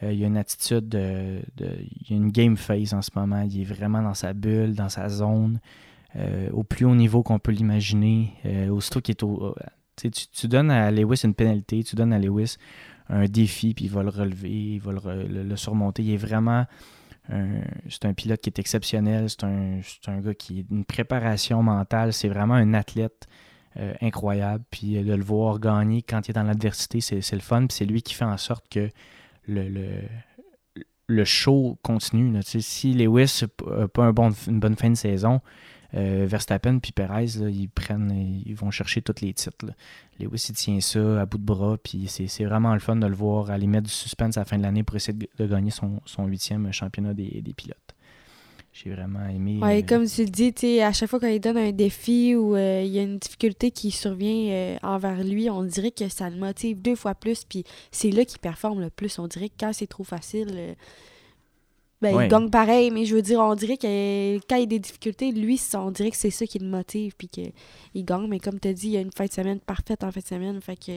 Euh, 0.04 0.12
il 0.12 0.24
a 0.24 0.28
une 0.28 0.38
attitude 0.38 0.90
de, 0.90 1.42
Il 1.60 2.14
a 2.14 2.16
une 2.16 2.32
game 2.32 2.58
face 2.58 2.94
en 2.94 3.02
ce 3.02 3.12
moment. 3.16 3.42
Il 3.42 3.62
est 3.62 3.66
vraiment 3.66 4.02
dans 4.02 4.14
sa 4.14 4.34
bulle, 4.34 4.76
dans 4.76 4.90
sa 4.90 5.10
zone, 5.10 5.60
euh, 6.16 6.50
au 6.52 6.64
plus 6.64 6.86
haut 6.86 6.96
niveau 6.96 7.24
qu'on 7.24 7.40
peut 7.40 7.52
l'imaginer. 7.52 8.34
Euh, 8.46 8.70
aussitôt 8.70 9.02
qu'il 9.02 9.14
est 9.14 9.24
au. 9.24 9.46
euh, 9.46 9.54
tu, 9.96 10.12
tu, 10.12 10.48
donnes 10.48 10.72
à 10.72 10.92
Lewis 10.92 11.22
une 11.24 11.34
pénalité, 11.34 11.84
tu 11.84 11.96
donnes 11.96 12.12
à 12.12 12.20
Lewis 12.20 12.58
un 13.08 13.26
défi, 13.26 13.74
puis 13.74 13.86
il 13.86 13.92
va 13.92 14.04
le 14.04 14.10
relever, 14.10 14.50
il 14.50 14.80
va 14.80 14.92
le, 14.92 15.56
surmonter. 15.56 16.04
Il 16.04 16.14
est 16.14 16.18
vraiment. 16.18 16.66
C'est 17.90 18.06
un 18.06 18.14
pilote 18.14 18.40
qui 18.42 18.50
est 18.50 18.60
exceptionnel. 18.60 19.30
C'est 19.30 19.44
un, 19.46 19.80
un 20.08 20.20
gars 20.20 20.36
qui 20.36 20.60
a 20.60 20.74
une 20.74 20.86
préparation 20.86 21.64
mentale. 21.64 22.14
C'est 22.14 22.28
vraiment 22.28 22.54
un 22.54 22.74
athlète 22.76 23.28
euh, 23.28 23.36
incroyable. 24.02 24.64
Puis 24.72 24.98
euh, 24.98 25.04
de 25.04 25.14
le 25.14 25.24
voir 25.24 25.60
gagner 25.60 26.02
quand 26.02 26.28
il 26.28 26.32
est 26.32 26.34
dans 26.34 26.44
l'adversité, 26.44 27.02
c'est 27.02 27.32
le 27.34 27.40
fun. 27.40 27.68
Puis 27.68 27.78
c'est 27.78 27.86
lui 27.86 28.02
qui 28.02 28.14
fait 28.14 28.26
en 28.26 28.38
sorte 28.38 28.68
que 28.70 28.90
le, 29.48 29.68
le, 29.70 30.02
le 31.08 31.26
show 31.26 31.78
continue. 31.82 32.40
Si 32.44 32.94
Lewis 32.94 33.42
n'a 33.42 33.88
pas 33.88 34.06
un 34.06 34.14
bon, 34.14 34.32
une 34.48 34.60
bonne 34.60 34.76
fin 34.76 34.90
de 34.90 34.96
saison, 34.96 35.42
euh, 35.94 36.26
Verstappen 36.28 36.80
puis 36.80 36.92
Perez, 36.92 37.38
ils 37.38 37.70
prennent, 37.70 38.12
ils 38.46 38.56
vont 38.56 38.72
chercher 38.72 39.02
tous 39.02 39.22
les 39.22 39.34
titres. 39.34 39.66
là. 39.66 39.74
Lewis, 40.20 40.48
il 40.50 40.56
tient 40.56 40.80
ça 40.80 41.22
à 41.22 41.26
bout 41.26 41.38
de 41.38 41.44
bras, 41.44 41.78
puis 41.82 42.08
c'est 42.08 42.28
c'est 42.28 42.46
vraiment 42.46 42.74
le 42.74 42.80
fun 42.80 42.96
de 42.96 43.08
le 43.08 43.16
voir 43.16 43.50
aller 43.52 43.68
mettre 43.68 43.88
du 43.88 43.94
suspense 43.94 44.38
à 44.38 44.42
la 44.42 44.46
fin 44.46 44.58
de 44.58 44.64
l'année 44.64 44.84
pour 44.84 44.96
essayer 44.96 45.18
de, 45.18 45.28
de 45.38 45.48
gagner 45.48 45.72
son, 45.72 46.02
son 46.06 46.26
huitième 46.26 46.72
championnat 46.74 47.14
des, 47.14 47.42
des 47.42 47.54
pilotes. 47.54 47.96
J'ai 48.76 48.90
vraiment 48.90 49.26
aimé. 49.30 49.58
Ouais, 49.62 49.82
euh, 49.82 49.86
comme 49.88 50.06
tu 50.06 50.26
le 50.26 50.30
dis, 50.30 50.82
à 50.82 50.92
chaque 50.92 51.10
fois 51.10 51.22
qu'il 51.22 51.40
donne 51.40 51.56
un 51.58 51.72
défi 51.72 52.36
ou 52.36 52.58
euh, 52.58 52.82
il 52.84 52.92
y 52.92 53.00
a 53.00 53.04
une 53.04 53.20
difficulté 53.20 53.72
qui 53.72 53.90
survient 53.90 54.52
euh, 54.52 54.78
envers 54.84 55.24
lui, 55.24 55.50
on 55.50 55.64
dirait 55.64 55.92
que 55.92 56.10
ça 56.10 56.30
le 56.30 56.36
motive 56.36 56.82
deux 56.82 56.96
fois 56.96 57.16
plus. 57.16 57.46
Puis 57.46 57.64
c'est 57.92 58.12
là 58.12 58.26
qu'il 58.26 58.40
performe 58.40 58.82
le 58.82 58.90
plus. 58.90 59.18
On 59.18 59.28
dirait 59.28 59.48
que 59.48 59.54
quand 59.58 59.72
c'est 59.72 59.88
trop 59.88 60.04
facile, 60.04 60.50
euh, 60.56 60.74
ben, 62.02 62.16
Ouais. 62.18 62.26
il 62.26 62.30
gagne 62.30 62.50
pareil. 62.50 62.92
Mais 62.92 63.06
je 63.06 63.16
veux 63.16 63.22
dire, 63.22 63.40
on 63.40 63.56
dirait 63.56 63.78
que 63.78 64.40
quand 64.50 64.58
il 64.58 64.62
y 64.62 64.64
a 64.64 64.66
des 64.66 64.80
difficultés, 64.80 65.32
lui, 65.32 65.58
on 65.76 65.92
dirait 65.92 66.12
que 66.12 66.18
c'est 66.18 66.30
ça 66.30 66.46
qui 66.46 66.60
le 66.60 66.68
motive. 66.68 67.14
Puis 67.18 67.30
qu'il 67.30 67.54
gagne. 68.04 68.28
Mais 68.28 68.40
comme 68.40 68.60
tu 68.60 68.68
as 68.68 68.74
dit, 68.74 68.88
il 68.88 68.94
y 68.94 68.98
a 68.98 69.02
une 69.02 69.14
fin 69.16 69.26
de 69.26 69.32
semaine 69.32 69.62
parfaite 69.62 70.04
en 70.04 70.12
fin 70.12 70.20
de 70.20 70.26
semaine. 70.26 70.60
Fait 70.60 70.76
que 70.76 70.92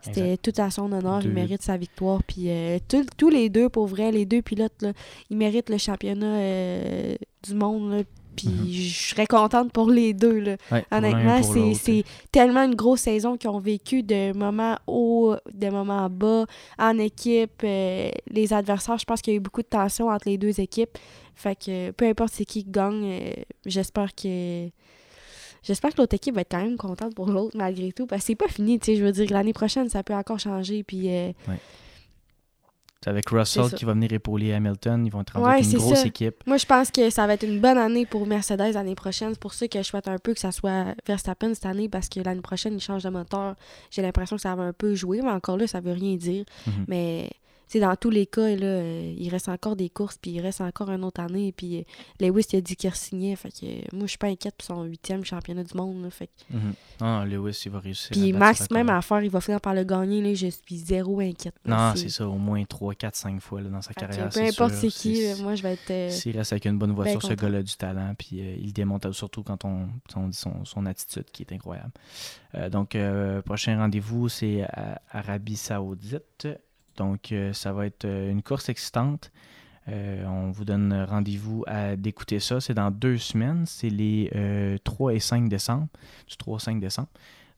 c'était 0.00 0.36
tout 0.36 0.52
à 0.58 0.70
son 0.70 0.90
honneur. 0.92 1.20
Deux- 1.20 1.28
Il 1.28 1.34
mérite 1.34 1.62
sa 1.62 1.76
victoire. 1.76 2.22
Puis 2.24 2.48
euh, 2.48 2.78
tous- 3.16 3.28
les 3.30 3.48
deux, 3.48 3.68
pour 3.68 3.86
vrai, 3.86 4.10
les 4.12 4.24
deux 4.26 4.42
pilotes, 4.42 4.80
là, 4.82 4.92
ils 5.30 5.36
méritent 5.36 5.70
le 5.70 5.78
championnat 5.78 6.36
euh, 6.38 7.14
du 7.42 7.54
monde. 7.54 7.92
là. 7.92 8.02
Puis 8.36 8.48
Mhm. 8.48 8.70
je 8.70 9.08
serais 9.10 9.26
contente 9.26 9.72
pour 9.72 9.90
les 9.90 10.14
deux. 10.14 10.38
Là. 10.38 10.56
ouais, 10.70 10.84
Honnêtement, 10.92 11.42
c'est 11.74 12.04
tellement 12.30 12.62
une 12.62 12.76
grosse 12.76 13.00
saison 13.00 13.36
qu'ils 13.36 13.50
ont 13.50 13.58
vécu 13.58 14.04
de 14.04 14.32
moments 14.32 14.76
hauts, 14.86 15.34
de 15.52 15.68
moments 15.70 16.08
bas, 16.08 16.44
en 16.78 16.98
équipe. 17.00 17.62
euh, 17.64 18.10
les 18.30 18.52
adversaires, 18.52 18.96
je 18.98 19.04
pense 19.04 19.22
qu'il 19.22 19.32
y 19.32 19.36
a 19.36 19.38
eu 19.38 19.40
beaucoup 19.40 19.62
de 19.62 19.66
tension 19.66 20.08
entre 20.08 20.28
les 20.28 20.38
deux 20.38 20.60
équipes. 20.60 20.96
Fait 21.34 21.56
que 21.56 21.90
peu 21.90 22.06
importe 22.06 22.32
c'est 22.34 22.44
qui 22.44 22.62
gagne, 22.64 23.32
j'espère 23.66 24.14
que. 24.14 24.68
J'espère 25.62 25.92
que 25.92 25.98
l'autre 25.98 26.14
équipe 26.14 26.34
va 26.34 26.42
être 26.42 26.50
quand 26.50 26.62
même 26.62 26.76
contente 26.76 27.14
pour 27.14 27.26
l'autre 27.26 27.56
malgré 27.56 27.92
tout. 27.92 28.06
Parce 28.06 28.22
que 28.22 28.26
c'est 28.26 28.34
pas 28.34 28.48
fini, 28.48 28.78
tu 28.78 28.86
sais. 28.86 28.96
Je 28.96 29.04
veux 29.04 29.12
dire, 29.12 29.26
l'année 29.30 29.52
prochaine, 29.52 29.88
ça 29.88 30.02
peut 30.02 30.14
encore 30.14 30.38
changer. 30.38 30.82
Puis 30.82 31.08
euh, 31.10 31.32
C'est 33.02 33.10
avec 33.10 33.28
Russell 33.30 33.70
qui 33.72 33.84
va 33.84 33.92
venir 33.92 34.12
épauler 34.12 34.52
Hamilton. 34.52 35.06
Ils 35.06 35.10
vont 35.12 35.20
être 35.20 35.38
Ouais, 35.40 35.62
une 35.62 35.72
grosse 35.78 36.00
ça. 36.00 36.06
équipe. 36.06 36.42
Moi, 36.46 36.56
je 36.56 36.66
pense 36.66 36.90
que 36.90 37.10
ça 37.10 37.26
va 37.28 37.34
être 37.34 37.44
une 37.46 37.60
bonne 37.60 37.78
année 37.78 38.06
pour 38.06 38.26
Mercedes 38.26 38.72
l'année 38.74 38.96
prochaine. 38.96 39.30
C'est 39.34 39.40
pour 39.40 39.54
ça 39.54 39.68
que 39.68 39.78
je 39.78 39.84
souhaite 39.84 40.08
un 40.08 40.18
peu 40.18 40.34
que 40.34 40.40
ça 40.40 40.50
soit 40.50 40.94
Verstappen 41.06 41.54
cette 41.54 41.66
année 41.66 41.88
parce 41.88 42.08
que 42.08 42.18
l'année 42.20 42.40
prochaine, 42.40 42.74
il 42.74 42.80
change 42.80 43.04
de 43.04 43.10
moteur. 43.10 43.54
J'ai 43.90 44.02
l'impression 44.02 44.34
que 44.36 44.42
ça 44.42 44.54
va 44.56 44.64
un 44.64 44.72
peu 44.72 44.94
jouer, 44.94 45.20
mais 45.22 45.30
encore 45.30 45.56
là, 45.56 45.66
ça 45.68 45.80
veut 45.80 45.92
rien 45.92 46.16
dire. 46.16 46.44
Mhm. 46.66 46.84
Mais 46.88 47.30
sais, 47.72 47.80
dans 47.80 47.94
tous 47.96 48.10
les 48.10 48.26
cas, 48.26 48.48
là, 48.56 48.66
euh, 48.66 49.14
il 49.16 49.28
reste 49.30 49.48
encore 49.48 49.76
des 49.76 49.88
courses, 49.90 50.16
puis 50.18 50.32
il 50.32 50.40
reste 50.40 50.60
encore 50.60 50.90
une 50.90 51.04
autre 51.04 51.20
année. 51.20 51.52
Puis 51.56 51.78
euh, 51.78 51.82
Lewis, 52.28 52.46
il 52.52 52.56
a 52.56 52.60
dit 52.60 52.76
qu'il 52.76 52.90
re-signait. 52.90 53.36
Fait 53.36 53.50
que 53.50 53.66
euh, 53.66 53.80
moi, 53.92 54.02
je 54.02 54.08
suis 54.08 54.18
pas 54.18 54.28
inquiète 54.28 54.54
pour 54.56 54.66
son 54.66 54.82
huitième 54.84 55.24
championnat 55.24 55.64
du 55.64 55.76
monde. 55.76 56.02
là. 56.02 56.10
fait 56.10 56.26
que- 56.28 56.54
Mhm. 56.56 56.72
Ah, 57.00 57.24
Lewis, 57.26 57.62
il 57.66 57.70
va 57.72 57.80
réussir. 57.80 58.10
Puis 58.12 58.32
Max, 58.38 58.60
même 58.70 58.88
à 58.90 59.02
faire, 59.02 59.22
il 59.22 59.30
va 59.30 59.40
finir 59.40 59.60
par 59.60 59.74
le 59.74 59.84
gagner. 59.84 60.22
Là, 60.22 60.34
je 60.34 60.46
suis 60.48 60.76
zéro 60.78 61.20
inquiète. 61.20 61.54
Non, 61.64 61.92
c'est 61.96 62.08
ça, 62.08 62.26
au 62.28 62.38
moins 62.38 62.64
3, 62.64 62.94
4, 62.94 63.14
5 63.16 63.40
fois 63.40 63.60
là, 63.60 63.68
dans 63.68 63.82
sa 63.82 63.92
carrière. 63.94 64.28
peu 64.30 64.40
importe 64.48 64.74
c'est 64.80 64.88
qui, 64.88 65.42
moi, 65.42 65.54
je 65.54 65.62
vais 65.62 65.72
être. 65.74 65.90
euh, 65.90 66.10
S'il 66.10 66.36
reste 66.36 66.52
avec 66.52 66.64
une 66.66 66.78
bonne 66.78 66.92
voiture, 66.92 67.20
ce 67.22 67.34
gars-là 67.34 67.62
du 67.62 67.74
talent, 67.76 68.14
puis 68.18 68.40
euh, 68.40 68.56
il 68.60 68.72
démonte 68.72 69.10
surtout 69.12 69.42
quand 69.42 69.64
on, 69.64 69.88
on 70.16 70.28
dit 70.28 70.36
son, 70.36 70.64
son 70.64 70.86
attitude 70.86 71.24
qui 71.32 71.42
est 71.42 71.52
incroyable. 71.52 71.92
Donc, 72.70 72.96
prochain 73.44 73.78
rendez-vous, 73.78 74.28
c'est 74.28 74.66
Arabie 75.10 75.56
Saoudite. 75.56 76.48
Donc, 76.98 77.32
euh, 77.32 77.52
ça 77.52 77.72
va 77.72 77.86
être 77.86 78.04
euh, 78.04 78.30
une 78.30 78.42
course 78.42 78.68
excitante. 78.68 79.30
Euh, 79.88 80.24
on 80.26 80.50
vous 80.50 80.64
donne 80.64 80.92
rendez-vous 81.08 81.64
à 81.66 81.96
d'écouter 81.96 82.40
ça. 82.40 82.60
C'est 82.60 82.74
dans 82.74 82.90
deux 82.90 83.16
semaines. 83.16 83.64
C'est 83.64 83.88
les 83.88 84.30
euh, 84.34 84.76
3 84.84 85.14
et 85.14 85.20
5 85.20 85.48
décembre. 85.48 85.86
Du 86.26 86.36
3 86.36 86.56
au 86.56 86.58
5 86.58 86.80
décembre. 86.80 87.08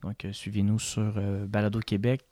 Donc, 0.03 0.25
euh, 0.25 0.33
suivez-nous 0.33 0.79
sur 0.79 1.21
Balado 1.49 1.81
Québec, 1.81 2.23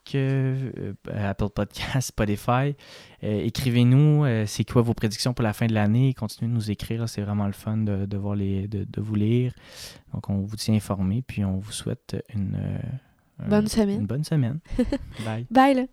Apple 1.13 1.49
Podcast, 1.53 2.07
Spotify. 2.07 2.75
Écrivez-nous, 3.21 4.25
c'est 4.47 4.63
quoi 4.63 4.81
vos 4.81 4.93
prédictions 4.93 5.33
pour 5.33 5.43
la 5.43 5.53
fin 5.53 5.67
de 5.67 5.73
l'année. 5.73 6.13
Continuez 6.13 6.49
de 6.49 6.55
nous 6.55 6.71
écrire, 6.71 7.07
c'est 7.09 7.21
vraiment 7.21 7.45
le 7.45 7.53
fun 7.53 7.77
de, 7.77 8.05
de 8.05 8.17
voir 8.17 8.35
les, 8.35 8.67
de, 8.67 8.85
de 8.85 9.01
vous 9.01 9.15
lire. 9.15 9.53
Donc, 10.13 10.29
on 10.29 10.39
vous 10.39 10.55
tient 10.55 10.73
informé, 10.73 11.21
puis 11.21 11.43
on 11.43 11.57
vous 11.57 11.71
souhaite 11.71 12.17
une, 12.33 12.57
Bonne 13.47 13.67
semaine. 13.67 14.01
Une 14.01 14.07
bonne 14.07 14.23
semaine. 14.23 14.59
Bye. 15.25 15.45
Bye, 15.51 15.75
là. 15.75 15.83